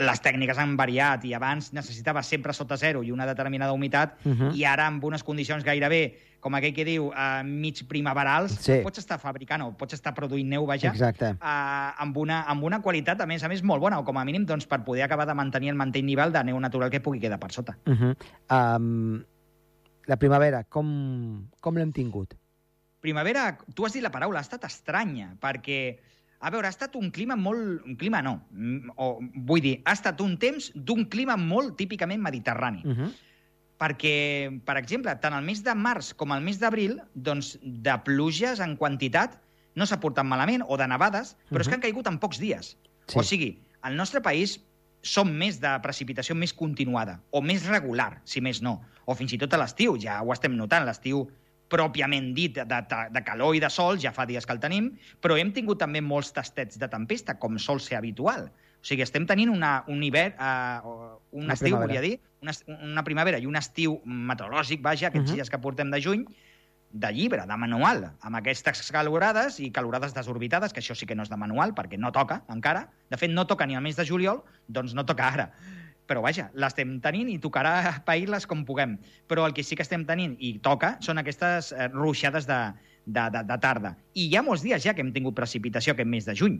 les 0.00 0.20
tècniques 0.24 0.56
han 0.56 0.78
variat 0.78 1.24
i 1.28 1.34
abans 1.36 1.74
necessitava 1.76 2.22
sempre 2.24 2.54
sota 2.56 2.78
zero 2.80 3.02
i 3.04 3.10
una 3.12 3.26
determinada 3.28 3.72
humitat 3.76 4.14
Uh 4.24 4.32
-huh. 4.32 4.54
i 4.56 4.64
ara 4.64 4.86
amb 4.86 5.04
unes 5.04 5.22
condicions 5.22 5.62
gairebé, 5.62 6.16
com 6.40 6.54
aquell 6.54 6.72
que 6.72 6.84
diu, 6.84 7.08
uh, 7.08 7.44
mig 7.44 7.84
primaverals, 7.86 8.52
Sí. 8.60 8.80
pots 8.82 8.98
estar 8.98 9.18
fabricant 9.18 9.62
o 9.62 9.76
pots 9.76 9.92
estar 9.94 10.14
produint 10.14 10.48
neu, 10.48 10.64
vaja, 10.66 10.88
Exacte. 10.88 11.32
uh, 11.32 11.92
amb, 12.02 12.16
una, 12.16 12.42
amb 12.48 12.64
una 12.64 12.80
qualitat, 12.80 13.20
a 13.20 13.26
més 13.26 13.42
a 13.44 13.48
més, 13.48 13.62
molt 13.62 13.80
bona, 13.80 13.98
o 13.98 14.04
com 14.04 14.16
a 14.16 14.24
mínim 14.24 14.46
doncs, 14.46 14.66
per 14.66 14.82
poder 14.84 15.02
acabar 15.02 15.26
de 15.26 15.34
mantenir 15.34 15.68
el 15.68 15.76
mantell 15.76 16.04
nivell 16.04 16.32
de 16.32 16.42
neu 16.44 16.58
natural 16.58 16.90
que 16.90 17.00
pugui 17.00 17.20
quedar 17.20 17.38
per 17.38 17.52
sota. 17.52 17.76
Uh 17.86 17.92
-huh. 17.92 18.76
um, 18.76 19.22
la 20.06 20.16
primavera, 20.16 20.64
com, 20.64 21.46
com 21.60 21.76
l'hem 21.76 21.92
tingut? 21.92 22.34
Primavera, 23.00 23.58
tu 23.74 23.84
has 23.84 23.92
dit 23.92 24.02
la 24.02 24.10
paraula, 24.10 24.38
ha 24.38 24.42
estat 24.42 24.64
estranya, 24.64 25.36
perquè, 25.40 25.98
a 26.42 26.50
veure, 26.50 26.66
ha 26.66 26.74
estat 26.74 26.96
un 26.98 27.12
clima 27.14 27.36
molt... 27.38 27.84
Un 27.86 27.94
clima 27.98 28.20
no, 28.26 28.34
mm, 28.50 28.96
o 28.98 29.12
vull 29.46 29.62
dir, 29.62 29.76
ha 29.86 29.94
estat 29.94 30.20
un 30.24 30.34
temps 30.42 30.72
d'un 30.74 31.04
clima 31.10 31.36
molt 31.38 31.76
típicament 31.78 32.22
mediterrani. 32.22 32.82
Uh 32.84 32.96
-huh. 32.96 33.12
perquè, 33.82 34.62
per 34.64 34.76
exemple, 34.76 35.10
tant 35.18 35.34
el 35.34 35.42
mes 35.42 35.62
de 35.64 35.74
març 35.74 36.12
com 36.14 36.30
el 36.32 36.40
mes 36.40 36.58
d'abril, 36.58 37.00
doncs, 37.14 37.58
de 37.62 37.98
pluges 38.04 38.60
en 38.60 38.76
quantitat 38.76 39.40
no 39.74 39.86
s'ha 39.86 39.98
portat 39.98 40.24
malament, 40.24 40.62
o 40.68 40.76
de 40.76 40.86
nevades, 40.86 41.36
però 41.50 41.50
uh 41.50 41.50
-huh. 41.50 41.60
és 41.60 41.68
que 41.68 41.74
han 41.74 41.80
caigut 41.80 42.06
en 42.06 42.18
pocs 42.18 42.38
dies. 42.38 42.76
Sí. 43.06 43.18
O 43.18 43.22
sigui, 43.22 43.58
al 43.80 43.96
nostre 43.96 44.20
país 44.20 44.60
som 45.02 45.28
més 45.28 45.60
de 45.60 45.80
precipitació 45.82 46.34
més 46.34 46.52
continuada, 46.52 47.20
o 47.30 47.42
més 47.42 47.66
regular, 47.66 48.20
si 48.24 48.40
més 48.40 48.62
no. 48.62 48.80
O 49.04 49.14
fins 49.14 49.32
i 49.32 49.38
tot 49.38 49.52
a 49.52 49.58
l'estiu, 49.58 49.96
ja 49.98 50.22
ho 50.22 50.32
estem 50.32 50.54
notant, 50.56 50.86
l'estiu 50.86 51.28
pròpiament 51.72 52.32
dit 52.36 52.54
de, 52.60 52.64
de, 52.68 53.00
de 53.16 53.22
calor 53.24 53.56
i 53.56 53.62
de 53.64 53.70
sol, 53.72 53.96
ja 54.02 54.12
fa 54.12 54.26
dies 54.28 54.44
que 54.46 54.52
el 54.52 54.60
tenim, 54.60 54.92
però 55.24 55.38
hem 55.40 55.50
tingut 55.56 55.80
també 55.80 56.02
molts 56.04 56.32
tastets 56.36 56.78
de 56.78 56.88
tempesta, 56.92 57.38
com 57.40 57.56
sol 57.58 57.80
ser 57.80 57.96
habitual. 57.98 58.50
O 58.82 58.84
sigui, 58.84 59.04
estem 59.06 59.24
tenint 59.30 59.48
una, 59.52 59.84
un 59.88 60.00
hivern, 60.02 60.34
uh, 60.42 61.18
un 61.32 61.44
Una 61.46 61.54
estiu, 61.54 61.76
primavera. 61.76 61.86
volia 61.86 62.00
dir, 62.02 62.16
una, 62.42 62.52
una 62.92 63.04
primavera 63.06 63.38
i 63.38 63.46
un 63.46 63.56
estiu 63.56 64.00
meteorològic, 64.04 64.82
vaja, 64.82 65.08
aquests 65.08 65.30
Mhm. 65.30 65.36
dies 65.38 65.50
que 65.50 65.58
portem 65.62 65.90
de 65.90 66.00
juny, 66.02 66.24
de 66.92 67.08
llibre, 67.14 67.46
de 67.48 67.56
manual, 67.56 68.02
amb 68.20 68.36
aquestes 68.36 68.82
calorades 68.92 69.60
i 69.64 69.70
calorades 69.72 70.12
desorbitades, 70.12 70.74
que 70.74 70.80
això 70.82 70.94
sí 70.98 71.06
que 71.06 71.14
no 71.16 71.22
és 71.22 71.30
de 71.30 71.38
manual, 71.40 71.72
perquè 71.74 71.96
no 71.96 72.10
toca 72.12 72.42
encara. 72.52 72.88
De 73.08 73.16
fet, 73.16 73.30
no 73.30 73.46
toca 73.46 73.64
ni 73.66 73.76
al 73.78 73.82
mes 73.86 73.96
de 73.96 74.04
juliol, 74.04 74.42
doncs 74.68 74.92
no 74.92 75.06
toca 75.06 75.30
ara. 75.32 75.46
Però 76.12 76.20
vaja, 76.20 76.50
l'estem 76.60 76.98
tenint 77.00 77.30
i 77.32 77.38
tocarà 77.40 77.94
pair-les 78.04 78.44
com 78.44 78.66
puguem. 78.68 78.98
Però 79.32 79.46
el 79.48 79.54
que 79.56 79.62
sí 79.64 79.78
que 79.78 79.84
estem 79.86 80.02
tenint 80.04 80.34
i 80.44 80.58
toca 80.60 80.98
són 81.00 81.22
aquestes 81.22 81.70
eh, 81.72 81.86
ruixades 81.88 82.44
de, 82.50 82.58
de, 83.06 83.22
de, 83.32 83.40
de 83.48 83.56
tarda. 83.62 83.94
I 84.12 84.26
hi 84.26 84.36
ha 84.36 84.42
molts 84.44 84.60
dies 84.66 84.84
ja 84.84 84.92
que 84.92 85.00
hem 85.00 85.14
tingut 85.14 85.38
precipitació 85.38 85.94
aquest 85.94 86.10
mes 86.12 86.28
de 86.28 86.34
juny. 86.36 86.58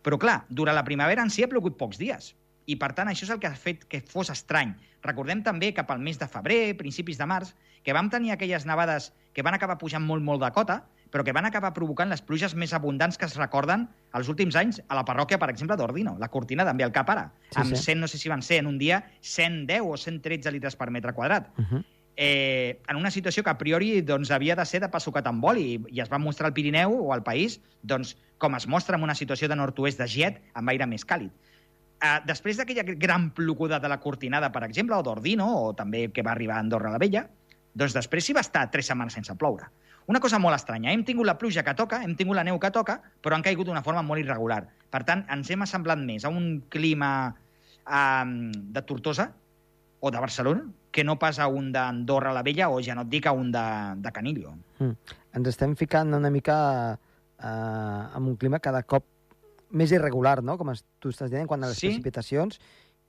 Però 0.00 0.16
clar, 0.22 0.38
durant 0.48 0.78
la 0.78 0.86
primavera 0.88 1.20
en 1.20 1.28
si 1.28 1.44
ha 1.44 1.50
plogut 1.52 1.76
pocs 1.76 2.00
dies. 2.00 2.30
I 2.64 2.78
per 2.80 2.94
tant 2.96 3.12
això 3.12 3.26
és 3.28 3.34
el 3.34 3.42
que 3.42 3.50
ha 3.50 3.60
fet 3.66 3.84
que 3.92 4.00
fos 4.08 4.32
estrany. 4.32 4.72
Recordem 5.04 5.44
també 5.44 5.74
cap 5.76 5.92
al 5.92 6.00
mes 6.00 6.16
de 6.16 6.30
febrer, 6.32 6.78
principis 6.80 7.20
de 7.20 7.28
març, 7.28 7.52
que 7.84 7.92
vam 7.92 8.08
tenir 8.08 8.32
aquelles 8.32 8.64
nevades 8.64 9.10
que 9.36 9.44
van 9.44 9.58
acabar 9.58 9.76
pujant 9.76 10.08
molt, 10.08 10.24
molt 10.24 10.40
de 10.40 10.52
cota, 10.56 10.80
però 11.14 11.22
que 11.22 11.30
van 11.30 11.46
acabar 11.46 11.70
provocant 11.76 12.10
les 12.10 12.24
pluges 12.26 12.56
més 12.58 12.72
abundants 12.74 13.14
que 13.14 13.28
es 13.28 13.36
recorden 13.38 13.84
els 14.18 14.26
últims 14.32 14.56
anys 14.58 14.80
a 14.88 14.96
la 14.98 15.04
parròquia, 15.06 15.38
per 15.38 15.46
exemple, 15.52 15.76
d'Ordino, 15.78 16.16
la 16.18 16.26
cortina 16.26 16.64
d'enviar 16.66 16.88
el 16.90 16.94
cap 16.96 17.12
ara, 17.12 17.28
Sí, 17.52 17.60
amb 17.62 17.76
sí. 17.76 17.82
100, 17.84 18.00
no 18.02 18.08
sé 18.10 18.18
si 18.18 18.32
van 18.32 18.42
ser 18.42 18.58
en 18.64 18.66
un 18.66 18.80
dia, 18.80 19.04
110 19.22 19.86
o 19.86 19.94
113 19.94 20.50
litres 20.50 20.74
per 20.74 20.90
metre 20.90 21.12
quadrat. 21.14 21.52
Uh 21.54 21.62
-huh. 21.70 21.84
Eh, 22.16 22.80
en 22.88 22.96
una 22.96 23.12
situació 23.12 23.44
que 23.44 23.50
a 23.50 23.58
priori 23.58 24.00
doncs, 24.02 24.32
havia 24.32 24.56
de 24.56 24.64
ser 24.66 24.80
de 24.80 24.88
passucat 24.88 25.26
amb 25.26 25.40
boli 25.42 25.62
i, 25.74 25.80
i 25.98 26.00
es 26.00 26.10
va 26.10 26.18
mostrar 26.18 26.48
al 26.48 26.54
Pirineu 26.54 26.90
o 27.06 27.12
al 27.12 27.22
país 27.22 27.60
doncs, 27.82 28.16
com 28.38 28.54
es 28.56 28.66
mostra 28.66 28.96
en 28.96 29.02
una 29.02 29.14
situació 29.14 29.48
de 29.48 29.56
nord-oest 29.56 29.98
de 29.98 30.06
jet 30.06 30.42
amb 30.54 30.68
aire 30.68 30.86
més 30.86 31.06
càlid. 31.06 31.30
Uh, 31.30 32.26
després 32.26 32.56
d'aquella 32.56 32.82
gran 32.82 33.30
ploguda 33.30 33.78
de 33.78 33.88
la 33.88 34.00
Cortinada, 34.00 34.50
per 34.50 34.64
exemple, 34.64 34.96
o 34.96 35.02
d'Ordino, 35.02 35.46
o 35.68 35.74
també 35.74 36.10
que 36.10 36.22
va 36.22 36.32
arribar 36.32 36.56
a 36.56 36.58
Andorra 36.58 36.90
la 36.90 36.98
Vella, 36.98 37.28
doncs 37.72 37.94
després 37.94 38.24
s'hi 38.24 38.32
va 38.32 38.40
estar 38.40 38.70
tres 38.70 38.86
setmanes 38.86 39.12
sense 39.12 39.34
ploure. 39.36 39.70
Una 40.06 40.20
cosa 40.20 40.38
molt 40.38 40.54
estranya. 40.56 40.92
Hem 40.92 41.04
tingut 41.04 41.24
la 41.26 41.38
pluja 41.40 41.62
que 41.64 41.72
toca, 41.74 42.02
hem 42.04 42.14
tingut 42.16 42.36
la 42.36 42.44
neu 42.44 42.58
que 42.60 42.70
toca, 42.70 42.98
però 43.22 43.36
han 43.38 43.42
caigut 43.42 43.66
d'una 43.66 43.82
forma 43.82 44.02
molt 44.04 44.20
irregular. 44.20 44.66
Per 44.92 45.00
tant, 45.08 45.24
ens 45.32 45.48
hem 45.50 45.62
assemblat 45.64 45.98
més 45.98 46.24
a 46.24 46.28
un 46.28 46.60
clima 46.68 47.10
um, 47.88 48.34
de 48.52 48.82
Tortosa 48.82 49.30
o 50.00 50.10
de 50.12 50.20
Barcelona 50.20 50.66
que 50.92 51.02
no 51.02 51.16
pas 51.18 51.38
a 51.40 51.48
un 51.48 51.72
d'Andorra 51.72 52.32
la 52.36 52.42
Vella 52.46 52.68
o 52.70 52.80
ja 52.84 52.94
no 52.94 53.02
et 53.02 53.08
dic 53.10 53.26
a 53.26 53.32
un 53.32 53.48
de, 53.50 53.64
de 54.04 54.12
Canillo. 54.14 54.52
Ens 54.78 55.48
estem 55.50 55.72
ficant 55.74 56.12
una 56.14 56.30
mica 56.30 56.58
eh, 56.94 57.46
amb 58.14 58.28
un 58.28 58.36
clima 58.38 58.60
cada 58.62 58.84
cop 58.86 59.08
més 59.74 59.90
irregular, 59.90 60.36
no? 60.44 60.54
Com 60.60 60.70
tu 61.02 61.10
estàs 61.10 61.32
dient, 61.32 61.48
quan 61.50 61.64
a 61.64 61.72
les 61.72 61.80
Sí. 61.80 61.88
precipitacions 61.88 62.60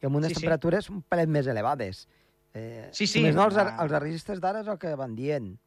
i 0.02 0.08
amb 0.08 0.16
unes 0.18 0.32
Sí, 0.32 0.36
sí. 0.36 0.42
temperatures 0.42 0.90
un 0.90 1.04
pelet 1.04 1.30
més 1.30 1.46
elevades. 1.46 2.08
Eh, 2.56 2.90
Sí, 2.92 3.06
sí, 3.06 3.22
Més 3.22 3.36
no, 3.36 3.46
els, 3.46 3.58
ah. 3.58 3.75
els 3.84 3.92
arristes 3.92 4.40
d'ara 4.40 4.62
és 4.62 4.68
el 4.72 4.80
que 4.80 4.96
van 4.96 5.14
dient. 5.14 5.58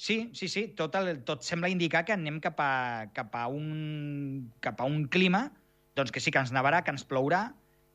Sí, 0.00 0.30
sí, 0.32 0.48
sí, 0.48 0.62
tot, 0.72 0.94
el, 0.96 1.18
tot 1.28 1.42
sembla 1.44 1.68
indicar 1.68 2.06
que 2.08 2.14
anem 2.14 2.38
cap 2.40 2.60
a, 2.64 2.72
cap, 3.12 3.34
a 3.36 3.42
un, 3.52 4.46
cap 4.64 4.80
a 4.80 4.86
un 4.88 5.02
clima 5.12 5.50
doncs 5.98 6.08
que 6.14 6.22
sí 6.24 6.32
que 6.32 6.40
ens 6.40 6.54
nevarà, 6.56 6.78
que 6.86 6.94
ens 6.94 7.02
plourà, 7.04 7.42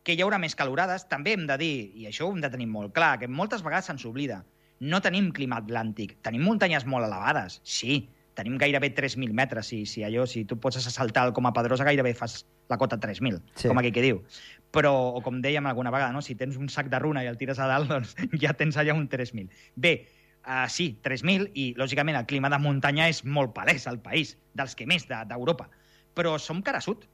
que 0.05 0.13
hi 0.13 0.21
haurà 0.21 0.37
més 0.37 0.53
calorades. 0.53 1.07
També 1.09 1.33
hem 1.33 1.47
de 1.49 1.55
dir, 1.57 1.71
i 1.97 2.05
això 2.05 2.27
ho 2.27 2.35
hem 2.35 2.43
de 2.43 2.51
tenir 2.53 2.67
molt 2.69 2.93
clar, 2.93 3.15
que 3.17 3.25
moltes 3.25 3.63
vegades 3.65 3.89
se'ns 3.89 4.05
oblida, 4.05 4.43
no 4.85 4.99
tenim 5.01 5.31
clima 5.33 5.57
atlàntic, 5.63 6.19
tenim 6.21 6.45
muntanyes 6.45 6.85
molt 6.85 7.07
elevades, 7.07 7.57
sí, 7.65 8.03
tenim 8.37 8.59
gairebé 8.61 8.91
3.000 8.93 9.33
metres, 9.33 9.71
si, 9.71 9.81
si 9.89 10.03
allò, 10.05 10.27
si 10.29 10.43
tu 10.45 10.59
pots 10.61 10.77
saltar 10.93 11.31
com 11.33 11.49
a 11.49 11.53
Pedrosa, 11.55 11.87
gairebé 11.87 12.13
fas 12.13 12.43
la 12.69 12.77
cota 12.77 12.99
3.000, 13.01 13.39
Sí. 13.55 13.71
com 13.71 13.81
aquell 13.81 13.95
que 13.95 14.03
diu. 14.05 14.21
Però, 14.75 14.91
o 15.15 15.23
com 15.25 15.41
dèiem 15.41 15.65
alguna 15.65 15.89
vegada, 15.89 16.13
no? 16.13 16.21
si 16.21 16.35
tens 16.37 16.59
un 16.61 16.69
sac 16.69 16.91
de 16.93 16.99
runa 17.01 17.23
i 17.25 17.31
el 17.31 17.41
tires 17.41 17.57
a 17.57 17.71
dalt, 17.71 17.89
doncs 17.89 18.13
ja 18.45 18.53
tens 18.53 18.77
allà 18.77 18.93
un 18.93 19.07
3.000. 19.09 19.49
Bé, 19.73 19.95
uh, 20.47 20.65
sí, 20.69 20.97
3.000, 21.03 21.49
i 21.53 21.73
lògicament 21.77 22.17
el 22.17 22.27
clima 22.29 22.49
de 22.49 22.59
muntanya 22.61 23.09
és 23.11 23.23
molt 23.25 23.53
palès 23.55 23.87
al 23.87 23.99
país, 23.99 24.37
dels 24.53 24.75
que 24.75 24.87
més 24.87 25.07
de- 25.09 25.23
d'Europa. 25.29 25.69
Però 26.15 26.37
som 26.39 26.61
cara 26.61 26.81
sud. 26.81 27.05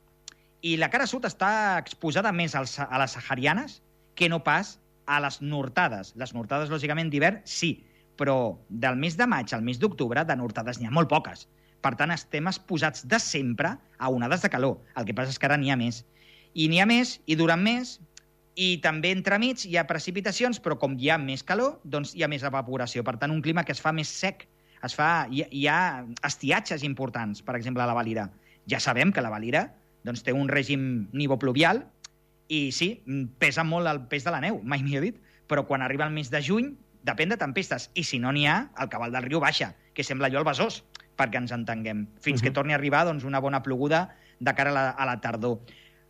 I 0.62 0.76
la 0.78 0.92
cara 0.94 1.08
sud 1.10 1.26
està 1.26 1.80
exposada 1.80 2.32
més 2.32 2.54
als, 2.56 2.78
a 2.80 3.00
les 3.02 3.16
saharianes 3.18 3.82
que 4.16 4.30
no 4.30 4.44
pas 4.44 4.78
a 5.08 5.20
les 5.20 5.42
nortades. 5.42 6.14
Les 6.16 6.34
nortades, 6.34 6.70
lògicament, 6.70 7.10
d'hivern, 7.10 7.42
sí, 7.46 7.84
però 8.18 8.60
del 8.70 8.96
mes 9.02 9.18
de 9.18 9.26
maig 9.26 9.54
al 9.56 9.64
mes 9.66 9.80
d'octubre, 9.82 10.24
de 10.24 10.36
nortades 10.38 10.78
n'hi 10.80 10.86
ha 10.86 10.94
molt 10.94 11.10
poques. 11.10 11.48
Per 11.82 11.96
tant, 11.98 12.12
estem 12.14 12.46
exposats 12.46 13.08
de 13.10 13.18
sempre 13.20 13.74
a 13.98 14.10
onades 14.14 14.44
de 14.46 14.52
calor. 14.54 14.78
El 14.96 15.08
que 15.08 15.16
passa 15.18 15.34
és 15.34 15.40
que 15.42 15.48
ara 15.50 15.58
n'hi 15.58 15.72
ha 15.74 15.80
més. 15.80 16.04
I 16.54 16.68
n'hi 16.70 16.82
ha 16.84 16.86
més, 16.86 17.16
i 17.26 17.36
duren 17.40 17.64
més, 17.64 17.96
i 18.56 18.78
també 18.84 19.12
entremig 19.16 19.66
hi 19.66 19.78
ha 19.80 19.88
precipitacions, 19.88 20.60
però 20.60 20.78
com 20.80 20.98
hi 21.00 21.10
ha 21.10 21.18
més 21.22 21.44
calor, 21.44 21.80
doncs 21.84 22.16
hi 22.16 22.24
ha 22.24 22.30
més 22.32 22.44
evaporació. 22.44 23.04
Per 23.04 23.16
tant, 23.18 23.32
un 23.32 23.42
clima 23.42 23.64
que 23.64 23.72
es 23.72 23.82
fa 23.82 23.94
més 23.96 24.10
sec. 24.12 24.48
Es 24.84 24.96
fa, 24.98 25.28
hi, 25.30 25.46
hi 25.52 25.68
ha 25.70 26.04
estiatges 26.28 26.84
importants, 26.84 27.42
per 27.46 27.56
exemple, 27.56 27.84
a 27.84 27.88
la 27.88 27.96
Valira. 27.96 28.28
Ja 28.70 28.80
sabem 28.82 29.12
que 29.14 29.22
la 29.22 29.32
Valira 29.32 29.68
doncs, 30.04 30.24
té 30.26 30.34
un 30.34 30.50
règim 30.50 31.08
nivopluvial 31.14 31.84
i 32.52 32.72
sí, 32.76 32.96
pesa 33.40 33.64
molt 33.64 33.88
el 33.88 34.02
pes 34.12 34.26
de 34.26 34.34
la 34.34 34.42
neu, 34.44 34.60
mai 34.64 34.82
millor 34.84 35.06
dit, 35.06 35.20
però 35.48 35.64
quan 35.68 35.86
arriba 35.86 36.08
el 36.08 36.16
mes 36.16 36.32
de 36.34 36.42
juny 36.44 36.74
depèn 37.08 37.32
de 37.32 37.38
tempestes, 37.40 37.90
i 37.98 38.04
si 38.06 38.20
no 38.20 38.34
n'hi 38.34 38.48
ha, 38.50 38.58
el 38.82 38.90
cabal 38.92 39.14
del 39.14 39.26
riu 39.26 39.40
baixa, 39.42 39.72
que 39.96 40.04
sembla 40.04 40.28
allò 40.28 40.42
el 40.42 40.50
Besòs, 40.50 40.82
perquè 41.18 41.40
ens 41.40 41.54
entenguem, 41.56 42.08
fins 42.20 42.42
uh 42.42 42.42
-huh. 42.42 42.50
que 42.50 42.54
torni 42.54 42.74
a 42.74 42.76
arribar 42.76 43.06
doncs, 43.06 43.24
una 43.24 43.40
bona 43.40 43.64
ploguda 43.64 44.10
de 44.40 44.54
cara 44.54 44.70
a 44.70 44.74
la, 44.74 44.90
a 44.90 45.06
la 45.06 45.22
tardor. 45.22 45.62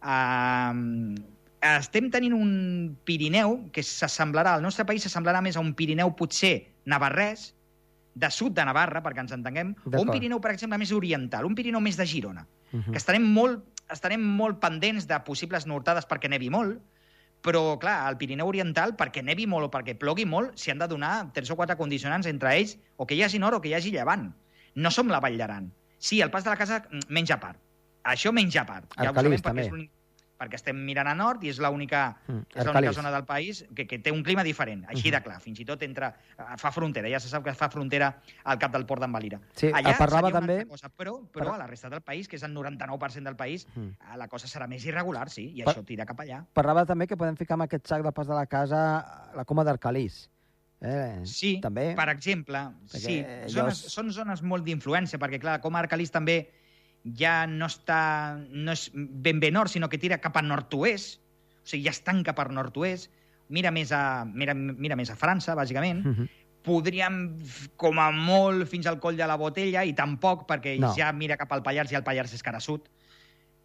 Uh, 0.02 1.16
estem 1.62 2.10
tenint 2.10 2.34
un 2.34 2.98
Pirineu 3.06 3.58
que 3.72 3.84
s'assemblarà, 3.86 4.56
al 4.58 4.64
nostre 4.66 4.86
país 4.86 5.06
s'assemblarà 5.06 5.42
més 5.46 5.58
a 5.58 5.64
un 5.64 5.74
Pirineu 5.78 6.16
potser 6.18 6.56
navarrès, 6.86 7.52
de 8.14 8.30
sud 8.30 8.54
de 8.58 8.66
Navarra, 8.68 9.02
perquè 9.04 9.24
ens 9.24 9.32
entenguem, 9.32 9.76
o 9.86 10.02
un. 10.02 10.10
Pirineu, 10.12 10.42
per 10.44 10.52
exemple, 10.52 10.80
més 10.82 10.92
oriental, 10.92 11.46
un 11.48 11.56
Pirineu 11.56 11.82
més 11.84 11.98
de 11.98 12.06
Girona, 12.06 12.48
Uh 12.72 12.80
-huh. 12.80 12.92
que 12.92 12.98
estarem 12.98 13.24
molt, 13.24 13.66
estarem 13.92 14.22
molt 14.22 14.62
pendents 14.62 15.06
de 15.06 15.20
possibles 15.20 15.66
nortades 15.68 16.08
perquè 16.08 16.30
nevi 16.30 16.50
molt, 16.50 16.80
però, 17.42 17.78
clar, 17.80 18.08
al 18.08 18.18
Pirineu 18.18 18.48
Oriental, 18.48 18.96
perquè 18.96 19.22
nevi 19.22 19.46
molt 19.46 19.66
o 19.66 19.72
perquè 19.72 19.98
plogui 19.98 20.26
molt, 20.26 20.58
s'hi 20.58 20.72
han 20.72 20.80
de 20.80 20.88
donar 20.88 21.34
tres 21.34 21.50
o 21.50 21.56
quatre 21.58 21.76
condicionants 21.76 22.28
entre 22.28 22.56
ells, 22.56 22.78
o 22.96 23.06
que 23.06 23.16
hi 23.16 23.24
hagi 23.24 23.40
nord 23.40 23.58
o 23.58 23.62
que 23.62 23.70
hi 23.70 23.74
hagi 23.74 23.92
llevant. 23.92 24.34
No 24.76 24.90
som 24.90 25.10
la 25.10 25.20
Vall 25.20 25.38
d'Aran. 25.38 25.72
Sí, 25.98 26.22
el 26.22 26.32
pas 26.32 26.44
de 26.44 26.50
la 26.50 26.56
casa 26.56 26.86
mm, 26.90 27.00
menja 27.10 27.40
part. 27.40 27.60
Això 28.04 28.32
menja 28.32 28.66
part. 28.66 28.86
El 28.98 29.10
ho 29.10 29.14
Calís, 29.14 29.42
sabem 29.42 29.66
perquè, 29.66 29.70
també. 29.70 29.84
és 29.84 29.90
perquè 30.42 30.58
estem 30.58 30.80
mirant 30.86 31.10
a 31.12 31.14
nord 31.18 31.44
i 31.46 31.52
és 31.52 31.60
l'única 31.62 32.16
Mm, 32.28 32.94
zona 32.96 33.12
del 33.14 33.26
país 33.26 33.64
que, 33.76 33.86
que 33.88 34.00
té 34.00 34.12
un 34.12 34.24
clima 34.24 34.44
diferent, 34.44 34.86
així 34.90 35.10
Mhm. 35.10 35.16
de 35.18 35.22
clar. 35.24 35.40
Fins 35.42 35.60
i 35.60 35.66
tot 35.66 35.82
entre, 35.84 36.08
eh, 36.08 36.44
fa 36.58 36.72
frontera, 36.72 37.10
ja 37.10 37.20
se 37.20 37.30
sap 37.30 37.44
que 37.44 37.54
fa 37.54 37.70
frontera 37.70 38.16
al 38.44 38.58
cap 38.58 38.72
del 38.72 38.86
port 38.86 39.02
d'en 39.02 39.12
Valira. 39.12 39.40
Sí, 39.54 39.68
Allà 39.68 39.96
parlava 39.98 40.28
seria 40.30 40.40
una 40.40 40.48
també... 40.48 40.66
Cosa, 40.68 40.90
però, 40.90 41.20
però 41.32 41.54
a 41.54 41.58
la 41.58 41.68
resta 41.68 41.90
del 41.90 42.02
país, 42.02 42.28
que 42.28 42.38
és 42.38 42.44
el 42.44 42.54
99% 42.54 43.24
del 43.30 43.36
país, 43.36 43.68
Mm. 43.76 43.90
eh, 44.14 44.18
la 44.18 44.28
cosa 44.28 44.48
serà 44.48 44.68
més 44.68 44.84
irregular, 44.86 45.30
sí, 45.30 45.52
i 45.54 45.64
això 45.64 45.84
tira 45.86 46.06
cap 46.06 46.20
allà. 46.20 46.46
Parlava 46.54 46.86
també 46.86 47.08
que 47.08 47.18
podem 47.18 47.36
ficar 47.38 47.54
amb 47.56 47.64
aquest 47.64 47.86
sac 47.88 48.02
del 48.04 48.14
pas 48.14 48.28
de 48.28 48.34
la 48.34 48.46
casa 48.48 49.30
la 49.36 49.46
coma 49.46 49.64
d'Arcalís. 49.64 50.30
Eh, 50.84 51.22
Sí, 51.26 51.60
també. 51.62 51.94
per 51.96 52.10
exemple, 52.10 52.58
Perquè 52.92 52.98
sí, 53.00 53.26
zones, 53.54 53.86
és- 53.86 53.92
són 53.94 54.10
zones 54.12 54.42
molt 54.42 54.64
d'influència, 54.66 55.20
perquè 55.20 55.40
clar, 55.40 55.62
com 55.62 55.76
a 55.76 55.80
Arcalís 55.80 56.10
també 56.10 56.50
ja 57.04 57.48
no 57.48 57.66
està, 57.66 58.38
no 58.52 58.72
és 58.76 58.90
ben 58.94 59.40
bé 59.42 59.50
nord, 59.52 59.70
sinó 59.74 59.90
que 59.90 59.98
tira 59.98 60.20
cap 60.22 60.38
a 60.38 60.42
nord-oest, 60.46 61.20
o 61.64 61.68
sigui, 61.68 61.84
ja 61.86 61.92
es 61.92 62.04
tanca 62.06 62.36
per 62.38 62.50
nord-oest, 62.54 63.10
mira 63.50 63.72
més 63.72 63.92
a, 63.92 64.24
mira, 64.26 64.54
mira 64.54 64.96
més 64.96 65.10
a 65.10 65.16
França, 65.16 65.56
bàsicament, 65.56 66.06
Uh 66.06 66.14
-huh. 66.16 66.28
podríem, 66.64 67.38
com 67.76 67.98
a 68.00 68.12
molt, 68.12 68.68
fins 68.70 68.86
al 68.86 69.00
coll 69.00 69.18
de 69.18 69.26
la 69.26 69.36
botella, 69.36 69.84
i 69.84 69.94
tampoc, 69.94 70.48
perquè 70.48 70.80
No. 70.80 70.94
ja 70.96 71.12
mira 71.12 71.36
cap 71.38 71.52
al 71.52 71.64
Pallars 71.64 71.92
i 71.92 71.96
el 71.96 72.04
Pallars 72.04 72.34
és 72.34 72.44
cara 72.44 72.60
sud. 72.60 72.82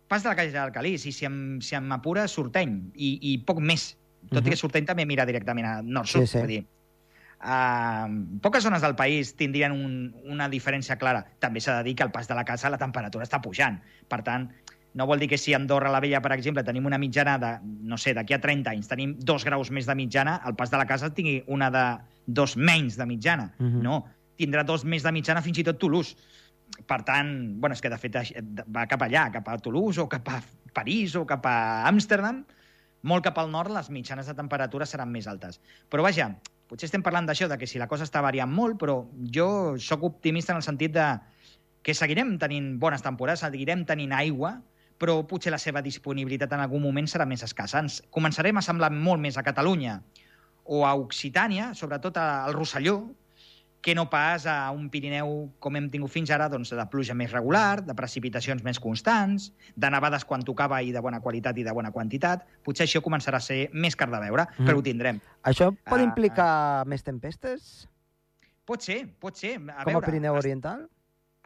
Pas 0.09 0.23
de 0.23 0.29
la 0.29 0.35
calle 0.37 0.53
d'Alcalís, 0.53 1.05
i 1.07 1.13
si 1.13 1.25
em, 1.27 1.61
si 1.61 1.75
em 1.75 1.93
apura, 1.93 2.27
Sorteny, 2.29 2.91
i, 2.95 3.19
i 3.33 3.39
poc 3.39 3.59
més. 3.61 3.99
Tot 4.31 4.41
Mhm. 4.43 4.47
i 4.47 4.51
que 4.51 4.57
Sorteny 4.57 4.87
també 4.87 5.05
mira 5.05 5.27
directament 5.27 5.67
a 5.67 5.83
nord-sud, 5.83 6.27
Sí, 6.27 6.39
sí. 6.41 6.47
dir. 6.47 6.67
Uh, 7.37 8.39
poques 8.41 8.65
zones 8.65 8.81
del 8.83 8.97
país 8.97 9.35
tindrien 9.37 9.73
un, 9.73 10.15
una 10.25 10.49
diferència 10.49 10.97
clara. 10.99 11.25
També 11.39 11.61
s'ha 11.61 11.77
de 11.79 11.85
dir 11.91 11.95
que 11.97 12.03
al 12.07 12.11
pas 12.13 12.29
de 12.29 12.35
la 12.35 12.45
casa 12.49 12.71
la 12.73 12.79
temperatura 12.81 13.27
està 13.27 13.43
pujant. 13.45 13.77
Per 14.09 14.23
tant, 14.25 14.49
no 14.97 15.07
vol 15.07 15.21
dir 15.21 15.29
que 15.29 15.37
si 15.39 15.53
Andorra 15.55 15.91
la 15.93 16.01
Vella, 16.01 16.23
per 16.25 16.33
exemple, 16.33 16.65
tenim 16.65 16.87
una 16.89 16.99
mitjana 16.99 17.37
de, 17.39 17.51
no 17.63 17.99
sé, 18.01 18.15
d'aquí 18.17 18.33
a 18.35 18.41
30 18.41 18.73
anys, 18.73 18.89
tenim 18.89 19.15
dos 19.21 19.45
graus 19.45 19.71
més 19.71 19.87
de 19.87 19.95
mitjana, 19.95 20.39
el 20.49 20.57
pas 20.57 20.73
de 20.73 20.81
la 20.81 20.87
casa 20.89 21.13
tingui 21.13 21.43
una 21.47 21.69
de 21.71 21.85
dos 22.27 22.57
menys 22.57 22.97
de 22.97 23.07
mitjana. 23.07 23.53
Uh 23.59 23.63
Mhm. 23.65 23.77
-huh. 23.77 23.83
No, 23.83 24.07
tindrà 24.39 24.65
dos 24.65 24.85
més 24.85 25.03
de 25.03 25.13
mitjana 25.13 25.43
fins 25.43 25.59
i 25.59 25.65
tot 25.65 25.79
Toulouse. 25.79 26.17
Per 26.87 27.03
tant, 27.05 27.61
bueno, 27.61 27.75
és 27.75 27.81
que 27.81 27.91
de 27.91 27.99
fet 27.99 28.17
va 28.75 28.87
cap 28.87 29.01
allà, 29.03 29.31
cap 29.31 29.49
a 29.49 29.59
Toulouse 29.59 30.01
o 30.01 30.09
cap 30.09 30.29
a 30.29 30.43
París 30.73 31.15
o 31.15 31.25
cap 31.27 31.45
a 31.47 31.87
Amsterdam, 31.87 32.45
molt 33.03 33.23
cap 33.23 33.39
al 33.39 33.51
nord 33.51 33.71
les 33.71 33.89
mitjanes 33.91 34.27
de 34.27 34.35
temperatura 34.35 34.85
seran 34.87 35.11
més 35.13 35.27
altes. 35.29 35.61
Però 35.89 36.03
vaja, 36.03 36.37
potser 36.71 36.89
estem 36.89 37.03
parlant 37.07 37.27
d'això, 37.29 37.49
de 37.49 37.59
que 37.59 37.69
si 37.71 37.79
la 37.79 37.89
cosa 37.91 38.07
està 38.07 38.23
variant 38.25 38.51
molt, 38.51 38.79
però 38.81 39.01
jo 39.33 39.49
sóc 39.79 40.05
optimista 40.09 40.55
en 40.55 40.61
el 40.61 40.67
sentit 40.67 40.95
de 40.95 41.07
que 41.87 41.95
seguirem 41.95 42.35
tenint 42.43 42.75
bones 42.83 43.05
temporades, 43.05 43.45
seguirem 43.45 43.85
tenint 43.87 44.15
aigua, 44.17 44.57
però 44.99 45.21
potser 45.29 45.53
la 45.53 45.61
seva 45.63 45.83
disponibilitat 45.85 46.53
en 46.57 46.65
algun 46.65 46.83
moment 46.83 47.07
serà 47.07 47.27
més 47.29 47.45
escassa. 47.47 47.83
Ens 47.85 48.01
començarem 48.11 48.57
a 48.57 48.65
semblar 48.65 48.91
molt 48.95 49.23
més 49.23 49.37
a 49.37 49.45
Catalunya 49.47 50.01
o 50.65 50.83
a 50.89 50.95
Occitània, 50.99 51.71
sobretot 51.79 52.17
al 52.19 52.57
Rosselló, 52.57 52.97
que 53.87 53.95
no 53.95 54.09
pas 54.11 54.49
a 54.51 54.73
un 54.75 54.89
Pirineu 54.91 55.53
com 55.63 55.77
hem 55.79 55.85
tingut 55.93 56.11
fins 56.11 56.33
ara, 56.35 56.49
doncs, 56.51 56.73
de 56.75 56.87
pluja 56.91 57.15
més 57.15 57.31
regular, 57.31 57.85
de 57.87 57.95
precipitacions 57.95 58.65
més 58.67 58.81
constants, 58.83 59.53
de 59.79 59.91
nevades 59.95 60.25
quan 60.27 60.43
tocava 60.43 60.81
i 60.83 60.91
de 60.91 60.99
bona 61.05 61.21
qualitat 61.23 61.61
i 61.63 61.63
de 61.63 61.71
bona 61.77 61.93
quantitat. 61.95 62.43
Potser 62.67 62.89
això 62.89 62.99
començarà 63.05 63.39
a 63.39 63.45
ser 63.47 63.69
més 63.73 63.95
car 63.95 64.09
de 64.11 64.19
veure, 64.25 64.49
Mm. 64.59 64.67
però 64.67 64.81
ho 64.81 64.83
tindrem. 64.83 65.21
Això 65.45 65.71
pot 65.71 66.01
Ah, 66.01 66.03
implicar 66.03 66.85
més 66.87 67.05
tempestes, 67.07 67.87
Pot 68.67 68.83
ser, 68.83 69.07
pot 69.21 69.37
ser. 69.39 69.53
A 69.71 69.85
com 69.85 69.93
veure, 69.93 70.03
a 70.05 70.11
Pirineu 70.11 70.35
Oriental? 70.35 70.89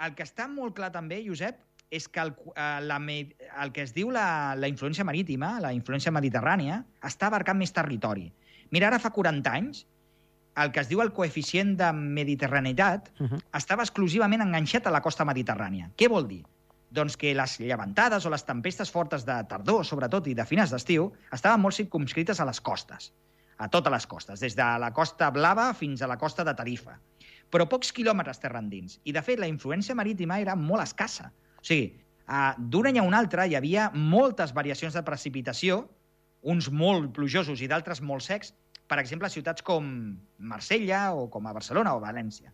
el 0.00 0.14
que 0.14 0.22
està 0.24 0.48
molt 0.48 0.72
clar 0.74 0.90
també, 0.90 1.22
Josep, 1.26 1.58
és 1.90 2.08
que 2.08 2.20
el, 2.20 2.30
eh, 2.56 2.80
la, 2.80 2.96
el 3.62 3.72
que 3.72 3.82
es 3.82 3.92
diu 3.92 4.08
la, 4.10 4.54
la 4.56 4.68
influència 4.68 5.04
marítima, 5.04 5.60
la 5.60 5.74
influència 5.74 6.10
mediterrània, 6.10 6.86
està 7.02 7.26
abarcant 7.26 7.58
més 7.58 7.70
territori. 7.76 8.32
Mira, 8.70 8.86
ara 8.88 8.98
fa 8.98 9.10
40 9.10 9.52
anys, 9.52 9.84
el 10.64 10.72
que 10.72 10.80
es 10.80 10.88
diu 10.88 11.00
el 11.02 11.12
coeficient 11.16 11.76
de 11.78 11.90
mediterraneïtat 11.92 13.10
Uh 13.18 13.26
-huh. 13.28 13.40
estava 13.56 13.82
exclusivament 13.82 14.42
enganxat 14.42 14.86
a 14.86 14.90
la 14.90 15.00
costa 15.00 15.24
mediterrània. 15.24 15.90
Què 15.96 16.08
vol 16.08 16.28
dir? 16.28 16.44
Doncs 16.90 17.16
que 17.16 17.34
les 17.34 17.58
llevantades 17.60 18.26
o 18.26 18.30
les 18.30 18.44
tempestes 18.44 18.90
fortes 18.90 19.24
de 19.24 19.44
tardor, 19.48 19.84
sobretot, 19.86 20.26
i 20.26 20.34
de 20.34 20.44
finals 20.44 20.70
d'estiu, 20.70 21.12
estaven 21.32 21.60
molt 21.60 21.74
circumscrites 21.74 22.40
a 22.40 22.44
les 22.44 22.60
costes, 22.60 23.12
a 23.58 23.68
totes 23.68 23.92
les 23.92 24.06
costes, 24.06 24.40
des 24.40 24.56
de 24.56 24.62
la 24.78 24.92
costa 24.92 25.30
blava 25.30 25.72
fins 25.74 26.02
a 26.02 26.06
la 26.06 26.16
costa 26.18 26.44
de 26.44 26.54
Tarifa. 26.54 26.98
Però 27.50 27.68
pocs 27.68 27.92
quilòmetres 27.92 28.38
terra 28.40 28.58
endins. 28.58 29.00
I, 29.04 29.12
de 29.12 29.22
fet, 29.22 29.38
la 29.38 29.46
influència 29.46 29.94
marítima 29.94 30.40
era 30.40 30.56
molt 30.56 30.82
escassa. 30.82 31.32
O 31.60 31.62
sigui, 31.64 31.94
d'un 32.58 32.86
any 32.86 32.98
a 32.98 33.02
un 33.02 33.14
altre 33.14 33.46
hi 33.46 33.54
havia 33.54 33.90
moltes 33.94 34.52
variacions 34.52 34.94
de 34.94 35.02
precipitació, 35.02 35.88
uns 36.42 36.70
molt 36.70 37.12
plujosos 37.12 37.60
i 37.60 37.66
d'altres 37.68 38.00
molt 38.00 38.22
secs, 38.22 38.54
per 38.90 38.98
exemple, 38.98 39.28
a 39.28 39.30
ciutats 39.30 39.62
com 39.62 39.86
Marsella 40.50 41.12
o 41.14 41.28
com 41.30 41.46
a 41.46 41.54
Barcelona 41.54 41.94
o 41.94 42.02
València. 42.02 42.50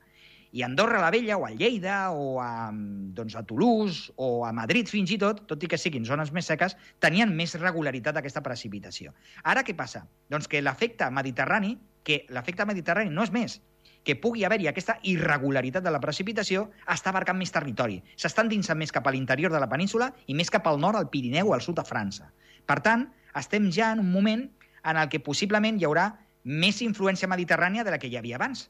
I 0.56 0.62
a 0.62 0.66
Andorra 0.68 1.00
la 1.00 1.10
Vella, 1.10 1.38
o 1.40 1.46
a 1.46 1.50
Lleida, 1.50 2.10
o 2.12 2.36
a, 2.44 2.68
doncs, 2.72 3.34
a 3.36 3.42
Toulouse, 3.48 4.12
o 4.16 4.44
a 4.46 4.52
Madrid 4.56 4.88
fins 4.92 5.10
i 5.12 5.18
tot, 5.20 5.42
tot 5.48 5.64
i 5.64 5.68
que 5.68 5.80
siguin 5.80 6.04
zones 6.08 6.32
més 6.36 6.48
seques, 6.48 6.76
tenien 7.00 7.32
més 7.36 7.56
regularitat 7.60 8.16
d'aquesta 8.16 8.44
precipitació. 8.44 9.14
Ara 9.44 9.64
què 9.64 9.74
passa? 9.76 10.04
Doncs 10.32 10.48
que 10.48 10.60
l'efecte 10.60 11.08
mediterrani, 11.10 11.74
que 12.04 12.22
l'efecte 12.28 12.68
mediterrani 12.68 13.12
no 13.12 13.24
és 13.26 13.32
més 13.34 13.58
que 14.06 14.14
pugui 14.14 14.44
haver-hi 14.46 14.68
aquesta 14.70 15.00
irregularitat 15.10 15.82
de 15.82 15.90
la 15.90 15.98
precipitació, 15.98 16.68
està 16.94 17.10
abarcant 17.10 17.40
més 17.40 17.50
territori. 17.50 17.96
S'està 18.14 18.44
endinsant 18.44 18.78
més 18.78 18.94
cap 18.94 19.08
a 19.08 19.10
l'interior 19.10 19.50
de 19.50 19.58
la 19.58 19.66
península 19.66 20.12
i 20.30 20.36
més 20.38 20.52
cap 20.54 20.68
al 20.70 20.78
nord, 20.78 21.00
al 21.00 21.08
Pirineu, 21.10 21.50
al 21.50 21.64
sud 21.64 21.80
de 21.80 21.84
França. 21.88 22.28
Per 22.70 22.78
tant, 22.86 23.08
estem 23.34 23.66
ja 23.74 23.90
en 23.96 24.04
un 24.04 24.12
moment 24.12 24.46
en 24.86 25.00
el 25.00 25.10
que 25.10 25.18
possiblement 25.18 25.80
hi 25.80 25.88
haurà 25.88 26.06
més 26.46 26.78
influència 26.84 27.26
mediterrània 27.28 27.82
de 27.84 27.90
la 27.90 27.98
que 27.98 28.06
hi 28.08 28.16
havia 28.16 28.38
abans. 28.38 28.68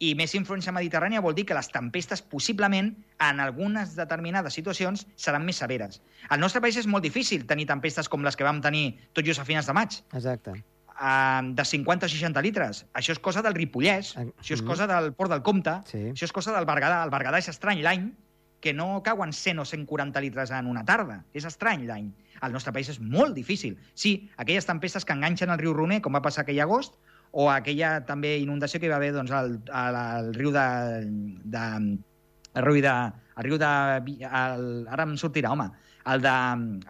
I 0.00 0.14
més 0.16 0.32
influència 0.32 0.72
mediterrània 0.72 1.20
vol 1.20 1.34
dir 1.36 1.44
que 1.44 1.52
les 1.52 1.68
tempestes 1.68 2.22
possiblement, 2.24 2.94
en 3.20 3.40
algunes 3.44 3.92
determinades 3.98 4.54
situacions, 4.56 5.04
seran 5.20 5.44
més 5.44 5.60
severes. 5.60 6.00
Al 6.32 6.40
nostre 6.40 6.62
país 6.64 6.78
és 6.80 6.88
molt 6.88 7.04
difícil 7.04 7.44
tenir 7.46 7.66
tempestes 7.68 8.08
com 8.08 8.24
les 8.24 8.36
que 8.40 8.46
vam 8.46 8.62
tenir 8.64 8.94
tot 9.12 9.26
just 9.28 9.42
a 9.42 9.44
finals 9.44 9.68
de 9.68 9.74
maig, 9.76 9.98
Exacte. 10.16 10.54
uh, 10.96 11.42
de 11.52 11.64
50 11.68 12.08
o 12.08 12.08
60 12.08 12.40
litres. 12.40 12.86
Això 12.96 13.12
és 13.12 13.20
cosa 13.20 13.42
del 13.44 13.54
Ripollès, 13.54 14.14
Ah, 14.16 14.24
això 14.40 14.56
és 14.56 14.62
mm. 14.62 14.66
cosa 14.72 14.86
del 14.88 15.12
Port 15.12 15.30
del 15.30 15.42
Comte, 15.42 15.76
Sí. 15.92 15.98
això 16.14 16.24
és 16.24 16.32
cosa 16.32 16.56
del 16.56 16.64
Berguedà. 16.64 17.04
El 17.04 17.10
Berguedà 17.12 17.36
és 17.36 17.48
estrany 17.52 17.82
l'any 17.84 18.14
que 18.60 18.72
no 18.72 19.02
cauen 19.02 19.32
100 19.34 19.58
o 19.58 19.64
140 19.66 20.20
litres 20.20 20.50
en 20.50 20.66
una 20.66 20.84
tarda. 20.84 21.24
És 21.34 21.44
estrany 21.44 21.84
l'any. 21.84 22.10
Al 22.40 22.52
nostre 22.52 22.72
país 22.72 22.88
és 22.88 23.00
molt 23.00 23.34
difícil. 23.34 23.76
Sí, 23.92 24.30
aquelles 24.38 24.64
tempestes 24.64 25.04
que 25.04 25.12
enganxen 25.12 25.50
el 25.50 25.58
riu 25.58 25.74
Roner, 25.74 26.00
com 26.00 26.12
va 26.14 26.22
passar 26.24 26.42
aquell 26.42 26.60
agost, 26.60 26.94
o 27.32 27.48
aquella 27.50 28.00
també 28.06 28.38
inundació 28.42 28.80
que 28.80 28.86
hi 28.86 28.90
va 28.92 28.96
haver 28.96 29.12
doncs, 29.14 29.30
al, 29.30 29.58
al, 29.70 29.96
al 29.96 30.32
riu 30.34 30.50
de... 30.50 30.64
de 31.44 31.64
el 32.54 32.64
riu 32.66 32.80
de... 32.82 32.94
El 33.40 33.44
riu 33.46 33.56
de 33.56 33.68
el, 34.26 34.64
ara 34.90 35.04
em 35.06 35.14
sortirà, 35.16 35.52
home. 35.54 35.68
El 36.10 36.20
de, 36.24 36.32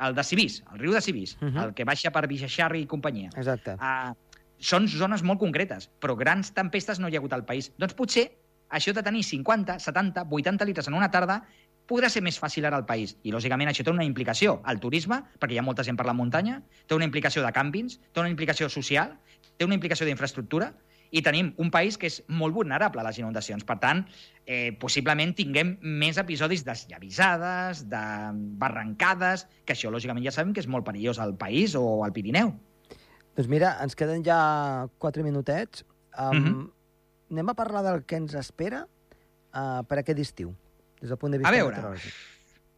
el 0.07 0.15
de 0.17 0.25
Cibís, 0.25 0.63
el 0.73 0.79
riu 0.81 0.93
de 0.97 1.01
Cibís, 1.05 1.37
uh 1.41 1.45
Mhm. 1.45 1.55
-huh. 1.57 1.65
el 1.67 1.75
que 1.75 1.85
baixa 1.85 2.11
per 2.11 2.27
Bixaxarri 2.27 2.81
i 2.83 2.87
companyia. 2.87 3.31
Exacte. 3.37 3.75
Uh, 3.75 4.15
són 4.59 4.89
zones 4.89 5.23
molt 5.23 5.39
concretes, 5.41 5.91
però 6.01 6.17
grans 6.17 6.53
tempestes 6.53 6.99
no 6.99 7.09
hi 7.09 7.15
ha 7.17 7.19
hagut 7.19 7.33
al 7.33 7.45
país. 7.45 7.73
Doncs 7.79 7.95
potser 7.95 8.31
això 8.71 8.93
de 8.93 9.03
tenir 9.03 9.23
50, 9.25 9.79
70, 9.79 10.25
80 10.29 10.65
litres 10.65 10.89
en 10.89 10.95
una 10.95 11.11
tarda 11.11 11.43
podrà 11.87 12.09
ser 12.09 12.23
més 12.23 12.39
fàcil 12.41 12.65
ara 12.65 12.77
al 12.77 12.85
país. 12.87 13.17
I, 13.25 13.33
lògicament, 13.33 13.69
això 13.69 13.83
té 13.85 13.91
una 13.91 14.05
implicació 14.05 14.61
al 14.65 14.79
turisme, 14.79 15.23
perquè 15.41 15.53
hi 15.53 15.59
ha 15.59 15.63
molta 15.63 15.83
gent 15.83 15.97
per 15.97 16.07
la 16.07 16.13
muntanya, 16.13 16.63
té 16.87 16.95
una 16.95 17.05
implicació 17.05 17.43
de 17.43 17.53
càmpings, 17.53 17.99
té 18.13 18.21
una 18.21 18.29
implicació 18.29 18.69
social, 18.69 19.17
té 19.61 19.69
una 19.69 19.77
implicació 19.77 20.09
d'infraestructura, 20.09 20.73
i 21.11 21.21
tenim 21.27 21.51
un 21.59 21.73
país 21.75 21.99
que 21.99 22.07
és 22.07 22.21
molt 22.31 22.55
vulnerable 22.55 23.03
a 23.03 23.05
les 23.09 23.19
inundacions. 23.19 23.65
Per 23.67 23.77
tant, 23.83 24.05
eh, 24.47 24.71
possiblement 24.81 25.35
tinguem 25.37 25.75
més 25.83 26.21
episodis 26.23 26.63
desllavissades, 26.65 27.83
de 27.91 28.03
barrancades, 28.63 29.45
que 29.67 29.75
això, 29.75 29.91
lògicament, 29.91 30.25
ja 30.25 30.33
sabem 30.33 30.55
que 30.55 30.63
és 30.63 30.69
molt 30.71 30.87
perillós 30.87 31.19
al 31.19 31.35
país 31.37 31.75
o 31.75 32.05
al 32.07 32.15
Pirineu. 32.15 32.55
Doncs 33.37 33.51
mira, 33.51 33.75
ens 33.83 33.99
queden 33.99 34.23
ja 34.25 34.89
quatre 34.99 35.23
minutets. 35.27 35.85
Um, 36.17 36.37
Mhm. 36.37 36.71
Anem 37.31 37.49
a 37.49 37.55
parlar 37.55 37.83
del 37.85 38.05
que 38.05 38.17
ens 38.17 38.35
espera 38.35 38.87
uh, 39.55 39.83
per 39.87 39.99
aquest 40.01 40.19
estiu, 40.19 40.55
des 41.01 41.09
del 41.11 41.19
punt 41.19 41.33
de 41.33 41.39
vista 41.39 41.49
A 41.49 41.53
veure. 41.53 41.77
meteorològic. 41.77 42.13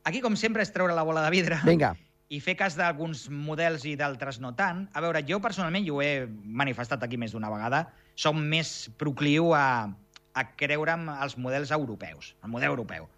Aquí, 0.05 0.21
com 0.21 0.37
sempre, 0.37 0.62
és 0.62 0.73
treure 0.73 0.92
la 0.95 1.03
bola 1.05 1.23
de 1.25 1.31
vidre 1.31 1.59
Vinga, 1.64 1.95
i 2.33 2.38
fer 2.40 2.55
cas 2.57 2.77
d'alguns 2.79 3.27
models 3.29 3.85
i 3.88 3.95
d'altres 4.01 4.38
no 4.40 4.55
tant. 4.57 4.87
A 4.97 5.03
veure, 5.05 5.21
jo 5.29 5.37
personalment, 5.45 5.85
i 5.85 5.90
ho 5.92 5.99
he 6.01 6.27
manifestat 6.45 7.03
aquí 7.05 7.18
més 7.21 7.35
d'una 7.37 7.51
vegada, 7.53 7.85
som 8.16 8.38
més 8.40 8.88
procliu 9.01 9.51
a, 9.57 9.90
a 10.33 10.45
creure'm 10.57 11.11
els 11.18 11.37
models 11.37 11.73
europeus, 11.77 12.33
el 12.42 12.53
model 12.55 12.73
europeu. 12.73 13.09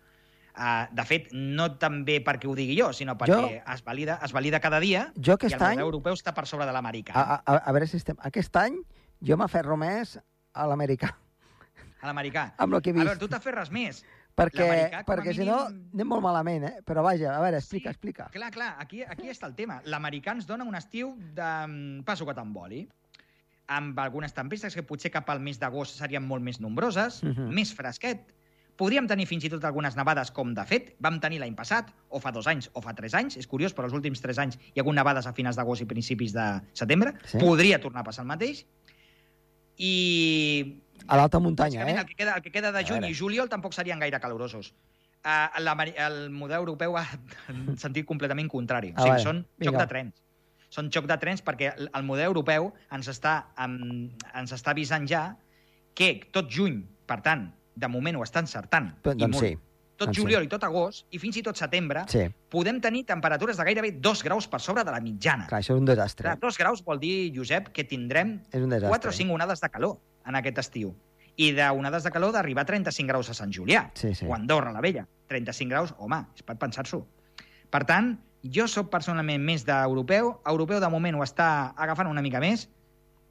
Uh, 0.55 0.87
de 0.95 1.03
fet, 1.07 1.31
no 1.35 1.67
també 1.83 2.21
perquè 2.23 2.47
ho 2.47 2.53
digui 2.55 2.77
jo, 2.79 2.93
sinó 2.95 3.17
perquè 3.19 3.61
es, 3.73 3.81
valida, 3.87 4.21
es 4.23 4.31
valida 4.35 4.61
cada 4.63 4.79
dia 4.83 5.09
jo 5.19 5.35
i 5.35 5.49
el 5.51 5.63
any, 5.67 5.81
europeu 5.83 6.15
està 6.15 6.31
per 6.35 6.45
sobre 6.47 6.67
de 6.69 6.75
l'americà. 6.75 7.11
a, 7.15 7.41
a, 7.43 7.57
a 7.59 7.73
veure 7.75 7.89
si 7.91 7.99
estem... 7.99 8.19
Aquest 8.23 8.55
any 8.63 8.77
jo 9.19 9.35
m'aferro 9.39 9.75
més 9.77 10.15
a 10.55 10.67
l'americà, 10.71 11.11
A 12.05 12.07
l'americà. 12.07 12.53
amb 12.59 12.75
el 12.79 12.83
que 12.83 12.91
he 12.91 12.95
A 12.95 12.97
vist. 13.01 13.07
veure, 13.09 13.19
tu 13.19 13.27
t'aferres 13.33 13.71
més. 13.75 14.05
Perquè, 14.37 15.05
perquè 15.07 15.33
si 15.35 15.45
no, 15.47 15.69
mínim- 15.69 15.91
anem 15.95 16.09
molt 16.09 16.23
malament, 16.23 16.65
eh? 16.65 16.75
Però 16.85 17.03
vaja, 17.03 17.37
a 17.37 17.41
veure, 17.41 17.59
explica, 17.59 17.91
Sí. 17.91 17.95
explica. 17.95 18.29
Clar, 18.33 18.51
clar, 18.51 18.77
aquí, 18.79 19.03
aquí 19.03 19.29
està 19.29 19.47
el 19.47 19.55
tema. 19.55 19.81
L'americà 19.85 20.33
ens 20.33 20.47
dona 20.47 20.65
un 20.65 20.75
estiu 20.75 21.17
de 21.35 21.67
mm, 21.67 22.03
pa 22.05 22.17
sucat 22.17 22.39
amb 22.39 22.57
oli, 22.57 22.89
amb 23.69 23.99
algunes 23.99 24.35
tempestes 24.35 24.75
que 24.75 24.83
potser 24.83 25.11
cap 25.11 25.29
al 25.31 25.41
mes 25.41 25.59
d'agost 25.59 25.97
serien 25.97 26.23
molt 26.27 26.43
més 26.43 26.61
nombroses, 26.61 27.23
Mhm. 27.23 27.49
més 27.55 27.73
fresquet. 27.75 28.35
Podríem 28.77 29.07
tenir 29.07 29.25
fins 29.27 29.45
i 29.45 29.49
tot 29.49 29.63
algunes 29.65 29.95
nevades, 29.95 30.33
com 30.33 30.53
de 30.53 30.65
fet 30.67 30.97
vam 30.99 31.21
tenir 31.21 31.39
l'any 31.39 31.55
passat, 31.55 31.93
o 32.09 32.19
fa 32.19 32.33
dos 32.33 32.49
anys, 32.49 32.69
o 32.75 32.83
fa 32.83 32.93
tres 32.93 33.15
anys. 33.15 33.37
És 33.37 33.47
curiós, 33.47 33.73
però 33.73 33.85
els 33.85 33.95
últims 33.95 34.21
tres 34.21 34.37
anys 34.37 34.59
hi 34.75 34.81
ha 34.81 34.83
hagut 34.83 34.95
nevades 34.97 35.27
a 35.29 35.33
finals 35.33 35.55
d'agost 35.55 35.83
i 35.83 35.87
principis 35.87 36.33
de 36.33 36.61
setembre. 36.73 37.15
Sí. 37.25 37.39
Podria 37.39 37.81
tornar 37.81 38.01
a 38.01 38.05
passar 38.05 38.23
el 38.25 38.29
mateix. 38.29 38.67
I 39.79 40.83
A 41.07 41.19
l'alta 41.21 41.41
muntanya, 41.41 41.87
eh? 41.89 41.97
el 42.01 42.07
que 42.07 42.17
queda, 42.17 42.37
el 42.39 42.43
que 42.43 42.53
queda 42.53 42.73
de 42.73 42.81
A 42.81 42.89
juny 42.89 43.09
i 43.11 43.15
juliol 43.15 43.49
tampoc 43.53 43.75
serien 43.77 44.01
gaire 44.01 44.21
calorosos. 44.21 44.73
Uh, 45.25 45.49
el 45.57 46.31
model 46.31 46.59
europeu 46.59 46.97
ha 47.01 47.07
en 47.49 47.77
sentit 47.85 48.07
completament 48.07 48.49
contrari. 48.53 48.93
A 48.93 49.01
o 49.01 49.05
sigui, 49.05 49.17
veure, 49.17 49.25
són 49.25 49.43
vinga. 49.59 49.71
xoc 49.71 49.81
de 49.81 49.87
trens. 49.93 50.23
Són 50.75 50.91
xoc 50.93 51.07
de 51.09 51.17
trens 51.23 51.45
perquè 51.45 51.73
el 51.73 51.89
el 51.95 52.05
model 52.05 52.27
europeu 52.33 52.73
ens 52.93 53.09
està, 53.09 53.37
um, 53.65 54.09
ens 54.35 54.53
està 54.53 54.75
avisant 54.75 55.07
ja 55.09 55.31
que 55.95 56.17
tot 56.33 56.51
juny, 56.51 56.83
per 57.07 57.21
tant, 57.25 57.47
de 57.75 57.89
moment 57.89 58.19
ho 58.19 58.25
està 58.25 58.43
encertant, 58.43 58.91
i 59.05 59.15
doncs 59.15 59.37
molt, 59.37 59.45
sí, 59.45 59.57
tot 59.95 60.09
doncs 60.09 60.19
sí. 60.19 60.23
juliol 60.23 60.47
i 60.47 60.51
tot 60.51 60.65
agost, 60.67 61.07
i 61.15 61.21
fins 61.23 61.39
i 61.39 61.43
tot 61.47 61.59
setembre, 61.59 62.05
sí. 62.11 62.25
podem 62.51 62.81
tenir 62.83 63.05
temperatures 63.07 63.59
de 63.59 63.67
gairebé 63.67 63.93
dos 64.03 64.23
graus 64.27 64.49
per 64.51 64.61
sobre 64.61 64.85
de 64.87 64.95
la 64.95 65.01
mitjana. 65.03 65.47
Clar, 65.51 65.63
això 65.63 65.77
és 65.77 65.83
un 65.83 65.87
desastre. 65.89 66.27
Clar, 66.27 66.41
dos 66.43 66.59
graus 66.59 66.83
vol 66.87 67.01
dir, 67.03 67.31
Josep, 67.37 67.71
que 67.75 67.87
tindrem 67.87 68.41
És 68.51 68.61
un 68.61 68.75
desastre. 68.75 68.91
4 68.91 69.15
o 69.15 69.17
5 69.23 69.39
onades 69.39 69.63
de 69.63 69.71
calor 69.71 69.97
en 70.27 70.35
aquest 70.37 70.59
estiu. 70.59 70.95
I 71.37 71.51
d'onades 71.53 72.05
de 72.05 72.11
calor 72.15 72.33
d'arribar 72.33 72.63
a 72.63 72.67
35 72.67 73.09
graus 73.09 73.31
a 73.31 73.35
Sant 73.35 73.51
Julià, 73.53 73.91
Sí, 73.95 74.15
sí. 74.15 74.27
o 74.27 74.35
Andorra 74.35 74.71
la 74.73 74.81
Vella. 74.81 75.07
35 75.29 75.69
graus, 75.71 75.95
home, 75.99 76.21
és 76.37 76.43
per 76.43 76.57
pensar-s'ho. 76.57 77.07
Per 77.71 77.85
tant, 77.85 78.17
Jo 78.45 78.67
sóc 78.69 78.91
personalment 78.93 79.41
més 79.41 79.63
d'europeu. 79.65 80.35
Europeu, 80.47 80.79
de 80.79 80.89
moment, 80.93 81.15
ho 81.17 81.23
està 81.25 81.73
agafant 81.81 82.07
una 82.11 82.21
mica 82.21 82.41
més. 82.41 82.67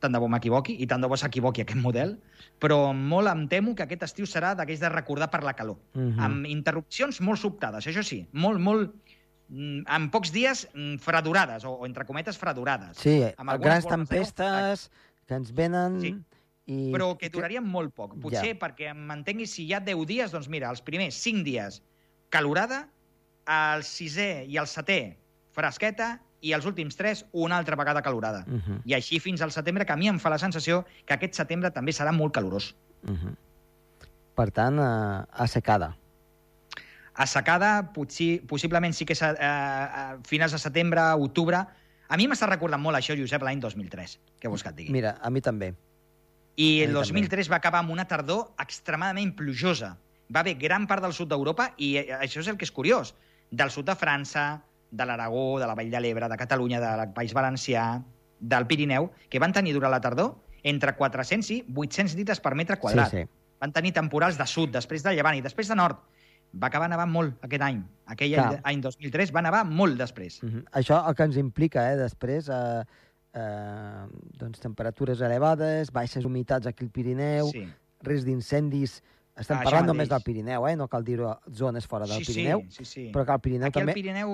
Tant 0.02 0.12
de 0.12 0.18
bo 0.18 0.28
m'equivoqui, 0.28 0.74
i 0.82 0.88
tant 0.90 1.02
de 1.02 1.08
bo 1.08 1.16
s'equivoqui 1.16 1.62
aquest 1.62 1.78
model. 1.80 2.16
Però 2.60 2.96
molt 2.98 3.30
em 3.30 3.44
temo 3.48 3.76
que 3.76 3.84
aquest 3.84 4.02
estiu 4.04 4.26
serà 4.26 4.56
d'aquells 4.58 4.80
de 4.82 4.90
recordar 4.90 5.30
per 5.30 5.44
la 5.44 5.54
calor. 5.54 5.78
Uh 5.94 6.02
-huh. 6.02 6.20
Amb 6.20 6.48
interrupcions 6.48 7.22
molt 7.22 7.40
sobtades, 7.40 7.86
això 7.86 8.02
sí. 8.02 8.28
Molt, 8.32 8.60
molt... 8.60 8.92
mm, 9.50 9.84
En 9.88 10.10
pocs 10.10 10.32
dies, 10.32 10.68
mm, 10.74 10.96
fredurades, 10.98 11.64
o, 11.64 11.74
o 11.74 11.86
entre 11.86 12.06
cometes, 12.06 12.36
fredurades. 12.38 12.98
Sí, 12.98 13.22
amb 13.38 13.52
grans 13.62 13.86
tempestes 13.86 14.90
que 15.28 15.36
ens 15.36 15.54
venen... 15.54 16.02
Sí. 16.02 16.16
I... 16.66 16.92
però 16.94 17.14
que 17.20 17.30
durarien 17.30 17.66
molt 17.68 17.94
poc. 17.96 18.16
Potser 18.22 18.54
Ja. 18.54 18.60
perquè 18.60 18.94
m'entenguis, 18.96 19.52
si 19.52 19.66
hi 19.66 19.74
ha 19.74 19.82
10 19.84 20.06
dies, 20.08 20.32
doncs 20.32 20.48
mira, 20.50 20.70
els 20.70 20.82
primers 20.82 21.16
5 21.16 21.44
dies 21.44 21.82
calorada, 22.30 22.88
el 23.46 23.84
sisè 23.84 24.46
i 24.48 24.58
el 24.58 24.68
setè 24.68 25.18
fresqueta, 25.52 26.22
i 26.44 26.52
els 26.52 26.66
últims 26.68 26.98
3 27.00 27.26
una 27.32 27.58
altra 27.58 27.78
vegada 27.80 28.02
calorada. 28.02 28.44
Uh 28.48 28.60
-huh, 28.60 28.82
I 28.86 28.94
així 28.94 29.20
fins 29.20 29.42
al 29.42 29.52
setembre, 29.52 29.86
que 29.86 29.94
a 29.94 29.96
mi 29.96 30.08
em 30.08 30.20
fa 30.20 30.30
la 30.30 30.38
sensació 30.38 30.86
que 31.06 31.14
aquest 31.14 31.34
setembre 31.34 31.72
també 31.72 31.92
serà 31.92 32.12
molt 32.12 32.34
calorós. 32.34 32.76
uh 33.08 33.12
-huh. 33.12 33.36
Per 34.36 34.52
tant, 34.52 34.80
eh, 34.80 35.26
assecada. 35.32 35.98
Assecada, 37.14 37.94
potser, 37.94 38.42
possiblement 38.48 38.94
sí 38.94 39.06
que 39.06 39.14
és 39.14 39.22
a, 39.22 39.30
a, 39.30 40.12
a 40.14 40.18
finals 40.24 40.52
de 40.52 40.58
setembre, 40.58 41.02
octubre... 41.14 41.68
A 42.10 42.18
mi 42.18 42.28
m'està 42.28 42.48
recordant 42.48 42.82
molt 42.82 42.98
això, 42.98 43.16
Josep, 43.18 43.42
l'any 43.42 43.60
2003, 43.60 44.20
que 44.40 44.48
vols 44.48 44.62
que 44.62 44.70
et 44.70 44.76
digui. 44.76 44.92
Mira, 44.92 45.18
a 45.22 45.30
mi 45.30 45.42
també. 45.42 45.74
I 46.56 46.84
el 46.84 46.94
mi 46.94 47.00
2003 47.00 47.50
va 47.50 47.58
acabar 47.58 47.82
amb 47.82 47.94
una 47.94 48.06
tardor 48.06 48.54
extremadament 48.62 49.34
plujosa. 49.36 49.96
Va 50.34 50.42
haver 50.42 50.56
gran 50.62 50.86
part 50.88 51.02
del 51.04 51.14
sud 51.14 51.30
d'Europa, 51.30 51.72
i 51.78 51.98
eh, 51.98 52.08
això 52.20 52.42
és 52.42 52.48
el 52.48 52.58
que 52.58 52.66
és 52.68 52.72
curiós, 52.72 53.16
del 53.52 53.72
sud 53.74 53.88
de 53.90 53.96
França, 53.98 54.62
de 54.92 55.06
l'Aragó, 55.06 55.60
de 55.60 55.68
la 55.68 55.76
Vall 55.76 55.90
de 55.90 56.00
l'Ebre, 56.00 56.30
de 56.30 56.38
Catalunya, 56.38 56.80
del 56.82 57.14
País 57.14 57.34
Valencià, 57.34 57.86
del 58.40 58.68
Pirineu, 58.68 59.10
que 59.30 59.42
van 59.42 59.54
tenir 59.54 59.74
durant 59.74 59.92
la 59.92 60.02
tardor 60.02 60.36
entre 60.64 60.94
400 60.96 61.50
i 61.52 61.62
800 61.74 62.16
litres 62.20 62.42
per 62.44 62.54
metre 62.56 62.78
quadrat. 62.80 63.12
Sí, 63.12 63.24
sí. 63.24 63.58
Van 63.64 63.74
tenir 63.74 63.94
temporals 63.96 64.38
de 64.38 64.46
sud, 64.48 64.72
després 64.74 65.04
de 65.04 65.16
llevant 65.16 65.38
i 65.38 65.42
després 65.42 65.70
de 65.72 65.78
nord. 65.80 66.02
Va 66.54 66.70
acabar 66.70 66.90
nevant 66.92 67.10
molt 67.10 67.46
aquest 67.46 67.64
any. 67.66 67.80
Aquell 68.14 68.36
any, 68.36 68.50
Clar. 68.52 68.62
any 68.70 68.82
2003 68.84 69.32
va 69.34 69.42
nevar 69.42 69.64
molt 69.66 69.98
després. 69.98 70.42
Uh 70.44 70.50
-huh. 70.50 70.64
Això 70.80 71.00
el 71.10 71.16
que 71.16 71.24
ens 71.24 71.38
implica, 71.38 71.92
eh, 71.92 71.98
després, 71.98 72.50
eh, 72.50 72.84
eh, 73.34 74.06
doncs, 74.40 74.60
temperatures 74.60 75.22
elevades, 75.22 75.92
baixes 75.92 76.26
humitats 76.26 76.68
aquí 76.68 76.86
al 76.86 76.92
Pirineu, 76.92 77.50
Sí. 77.52 77.68
risc 78.02 78.26
d'incendis... 78.26 79.02
Estem 79.34 79.58
Això 79.58 79.66
parlant 79.66 79.88
només 79.90 80.08
del 80.12 80.22
Pirineu, 80.22 80.68
eh? 80.70 80.76
no 80.78 80.86
cal 80.88 81.02
dir-ho 81.04 81.32
zones 81.50 81.88
fora 81.90 82.06
del 82.06 82.22
sí, 82.22 82.32
Pirineu, 82.32 82.60
sí, 82.70 82.84
sí, 82.84 82.86
sí. 82.86 83.06
però 83.12 83.26
que 83.26 83.32
al 83.32 83.40
Pirineu 83.42 83.68
Aquí 83.72 83.80
també... 83.80 83.92
al 83.92 83.96
Pirineu 83.96 84.34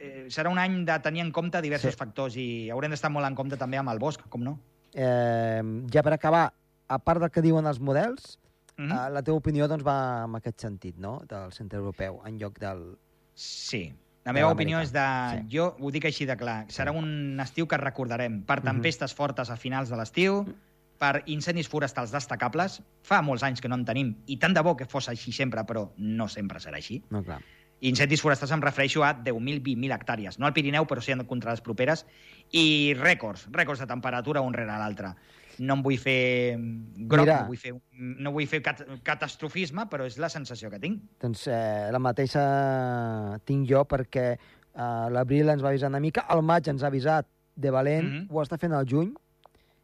eh, 0.00 0.24
serà 0.34 0.50
un 0.50 0.58
any 0.58 0.80
de 0.84 0.96
tenir 0.98 1.20
en 1.22 1.30
compte 1.30 1.60
diversos 1.62 1.94
Sí. 1.94 1.98
factors 2.00 2.34
i 2.36 2.68
haurem 2.74 2.90
d'estar 2.90 3.08
molt 3.14 3.24
en 3.28 3.36
compte 3.38 3.56
també 3.56 3.78
amb 3.78 3.90
el 3.94 4.00
bosc, 4.02 4.24
com 4.28 4.42
no? 4.42 4.58
Eh, 4.94 5.62
ja 5.94 6.02
per 6.02 6.14
acabar, 6.14 6.52
a 6.88 6.98
part 6.98 7.20
del 7.22 7.30
que 7.30 7.40
diuen 7.40 7.66
els 7.70 7.78
models, 7.78 8.38
Mm 8.76 8.90
eh, 8.90 9.10
la 9.12 9.22
teva 9.22 9.36
opinió 9.36 9.68
doncs, 9.68 9.84
va 9.86 10.24
en 10.24 10.34
aquest 10.34 10.58
sentit, 10.60 10.96
no?, 10.98 11.20
del 11.28 11.52
centre 11.52 11.78
europeu, 11.78 12.22
en 12.26 12.38
lloc 12.40 12.58
del... 12.58 12.96
Sí. 13.34 13.92
La 14.24 14.32
meva 14.32 14.52
opinió 14.52 14.78
és 14.80 14.92
de... 14.94 15.02
Sí. 15.32 15.56
Jo 15.56 15.76
ho 15.80 15.90
dic 15.90 16.04
així 16.06 16.26
de 16.28 16.36
clar. 16.38 16.66
Serà 16.70 16.92
un 16.94 17.40
estiu 17.42 17.66
que 17.66 17.76
recordarem 17.76 18.42
per 18.46 18.60
Mhm. 18.60 18.64
tempestes 18.70 19.14
fortes 19.14 19.50
a 19.50 19.56
finals 19.56 19.88
de 19.90 19.96
l'estiu, 19.96 20.44
per 20.98 21.24
incendis 21.26 21.66
forestals 21.68 22.12
destacables. 22.12 22.80
Fa 23.02 23.20
molts 23.22 23.42
anys 23.42 23.60
que 23.60 23.68
no 23.68 23.74
en 23.74 23.84
tenim, 23.84 24.14
i 24.26 24.36
tant 24.38 24.54
de 24.54 24.62
bo 24.62 24.76
que 24.76 24.86
fos 24.86 25.08
així 25.08 25.32
sempre, 25.32 25.64
però 25.66 25.90
no 25.96 26.28
sempre 26.28 26.60
serà 26.60 26.76
així. 26.76 27.02
No, 27.10 27.24
clar. 27.24 27.40
Incendis 27.80 28.22
forestals 28.22 28.52
em 28.52 28.60
refereixo 28.62 29.02
a 29.02 29.12
10.000, 29.12 29.60
20.000 29.60 29.90
hectàrees. 29.90 30.38
No 30.38 30.46
al 30.46 30.52
Pirineu, 30.52 30.86
però 30.86 31.00
sí 31.02 31.10
en 31.10 31.24
contrades 31.26 31.60
properes. 31.60 32.06
I 32.52 32.94
rècords, 32.94 33.48
rècords 33.50 33.80
de 33.80 33.86
temperatura 33.88 34.40
un 34.40 34.54
rere 34.54 34.70
l'altre. 34.78 35.16
No 35.58 35.74
em 35.74 35.82
vull 35.82 35.98
fer 35.98 36.56
groc, 36.56 37.20
Mira. 37.26 37.40
no 37.42 37.46
vull 37.48 37.58
fer, 37.58 37.72
no 37.92 38.32
vull 38.32 38.46
fer 38.46 38.62
cat 38.62 38.80
catastrofisme, 39.04 39.84
però 39.90 40.06
és 40.06 40.16
la 40.18 40.28
sensació 40.32 40.70
que 40.70 40.78
tinc. 40.80 41.02
Doncs 41.20 41.46
eh, 41.48 41.88
la 41.92 41.98
mateixa 41.98 43.38
tinc 43.44 43.68
jo 43.68 43.84
perquè 43.88 44.26
eh, 44.32 45.06
l'abril 45.12 45.50
ens 45.52 45.62
va 45.64 45.68
avisar 45.72 45.90
una 45.92 46.00
mica, 46.00 46.26
el 46.32 46.42
maig 46.42 46.68
ens 46.72 46.82
ha 46.82 46.88
avisat 46.88 47.26
de 47.54 47.70
valent, 47.70 48.06
Mhm. 48.08 48.26
ho 48.30 48.40
està 48.42 48.58
fent 48.58 48.72
al 48.72 48.86
juny, 48.88 49.12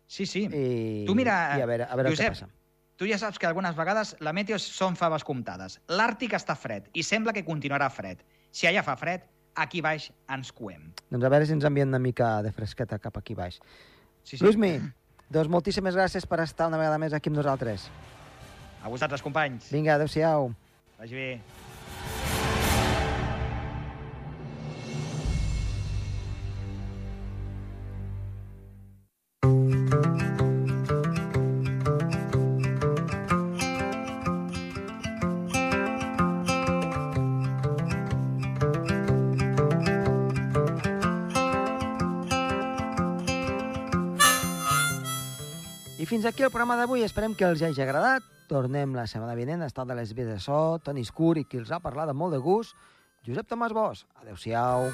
Sí, 0.06 0.24
sí. 0.24 0.46
i, 0.50 1.04
Tu 1.06 1.14
mira, 1.14 1.58
i 1.58 1.60
a 1.60 1.66
veure, 1.66 1.84
a 1.84 1.94
veure 1.96 2.10
Josep, 2.10 2.26
què 2.26 2.28
passa. 2.30 2.48
Tu 2.96 3.06
ja 3.06 3.18
saps 3.18 3.38
que 3.38 3.46
algunes 3.46 3.76
vegades 3.76 4.16
la 4.20 4.32
meteo 4.32 4.58
són 4.58 4.96
faves 4.96 5.22
comptades. 5.22 5.80
L'Àrtic 5.88 6.32
està 6.34 6.56
fred 6.56 6.88
i 6.94 7.02
sembla 7.02 7.32
que 7.32 7.44
continuarà 7.44 7.90
fred. 7.90 8.24
Si 8.50 8.66
allà 8.66 8.82
fa 8.82 8.96
fred, 8.96 9.20
aquí 9.54 9.80
baix 9.80 10.10
ens 10.28 10.50
coem. 10.52 10.92
Doncs 11.10 11.24
a 11.24 11.28
veure 11.28 11.46
si 11.46 11.52
ens 11.52 11.64
envien 11.64 11.88
una 11.88 11.98
mica 12.00 12.42
de 12.42 12.50
fresqueta 12.50 12.98
cap 12.98 13.16
aquí 13.18 13.34
baix. 13.34 13.60
Sí, 14.24 14.36
Sí. 14.38 14.44
Luismi, 14.44 14.72
doncs 15.30 15.50
moltíssimes 15.52 15.96
gràcies 15.96 16.26
per 16.28 16.40
estar 16.44 16.68
una 16.70 16.80
vegada 16.80 16.98
més 16.98 17.14
aquí 17.16 17.32
amb 17.32 17.40
nosaltres. 17.40 17.88
A 18.82 18.88
vosaltres, 18.88 19.22
companys. 19.24 19.72
Vinga, 19.74 19.96
adeu-siau. 19.98 20.52
Vagi 20.98 21.18
bé. 21.18 21.30
Aquí 46.38 46.44
el 46.44 46.52
programa 46.52 46.76
d'avui. 46.78 47.00
Esperem 47.02 47.32
que 47.34 47.42
els 47.48 47.64
hagi 47.66 47.82
agradat. 47.82 48.22
Tornem 48.46 48.92
la 48.94 49.08
setmana 49.10 49.34
vinent. 49.34 49.64
Ha 49.66 49.84
de 49.90 49.96
les 49.98 50.12
vies 50.14 50.28
de 50.30 50.38
so, 50.38 50.78
Toni 50.84 51.02
Escur 51.02 51.34
i 51.40 51.42
qui 51.42 51.58
els 51.58 51.72
ha 51.74 51.82
parlat 51.82 52.14
amb 52.14 52.22
molt 52.22 52.36
de 52.36 52.38
gust, 52.38 52.76
Josep 53.26 53.50
Tomàs 53.50 53.74
Bosch. 53.74 54.06
Adéu-siau. 54.22 54.86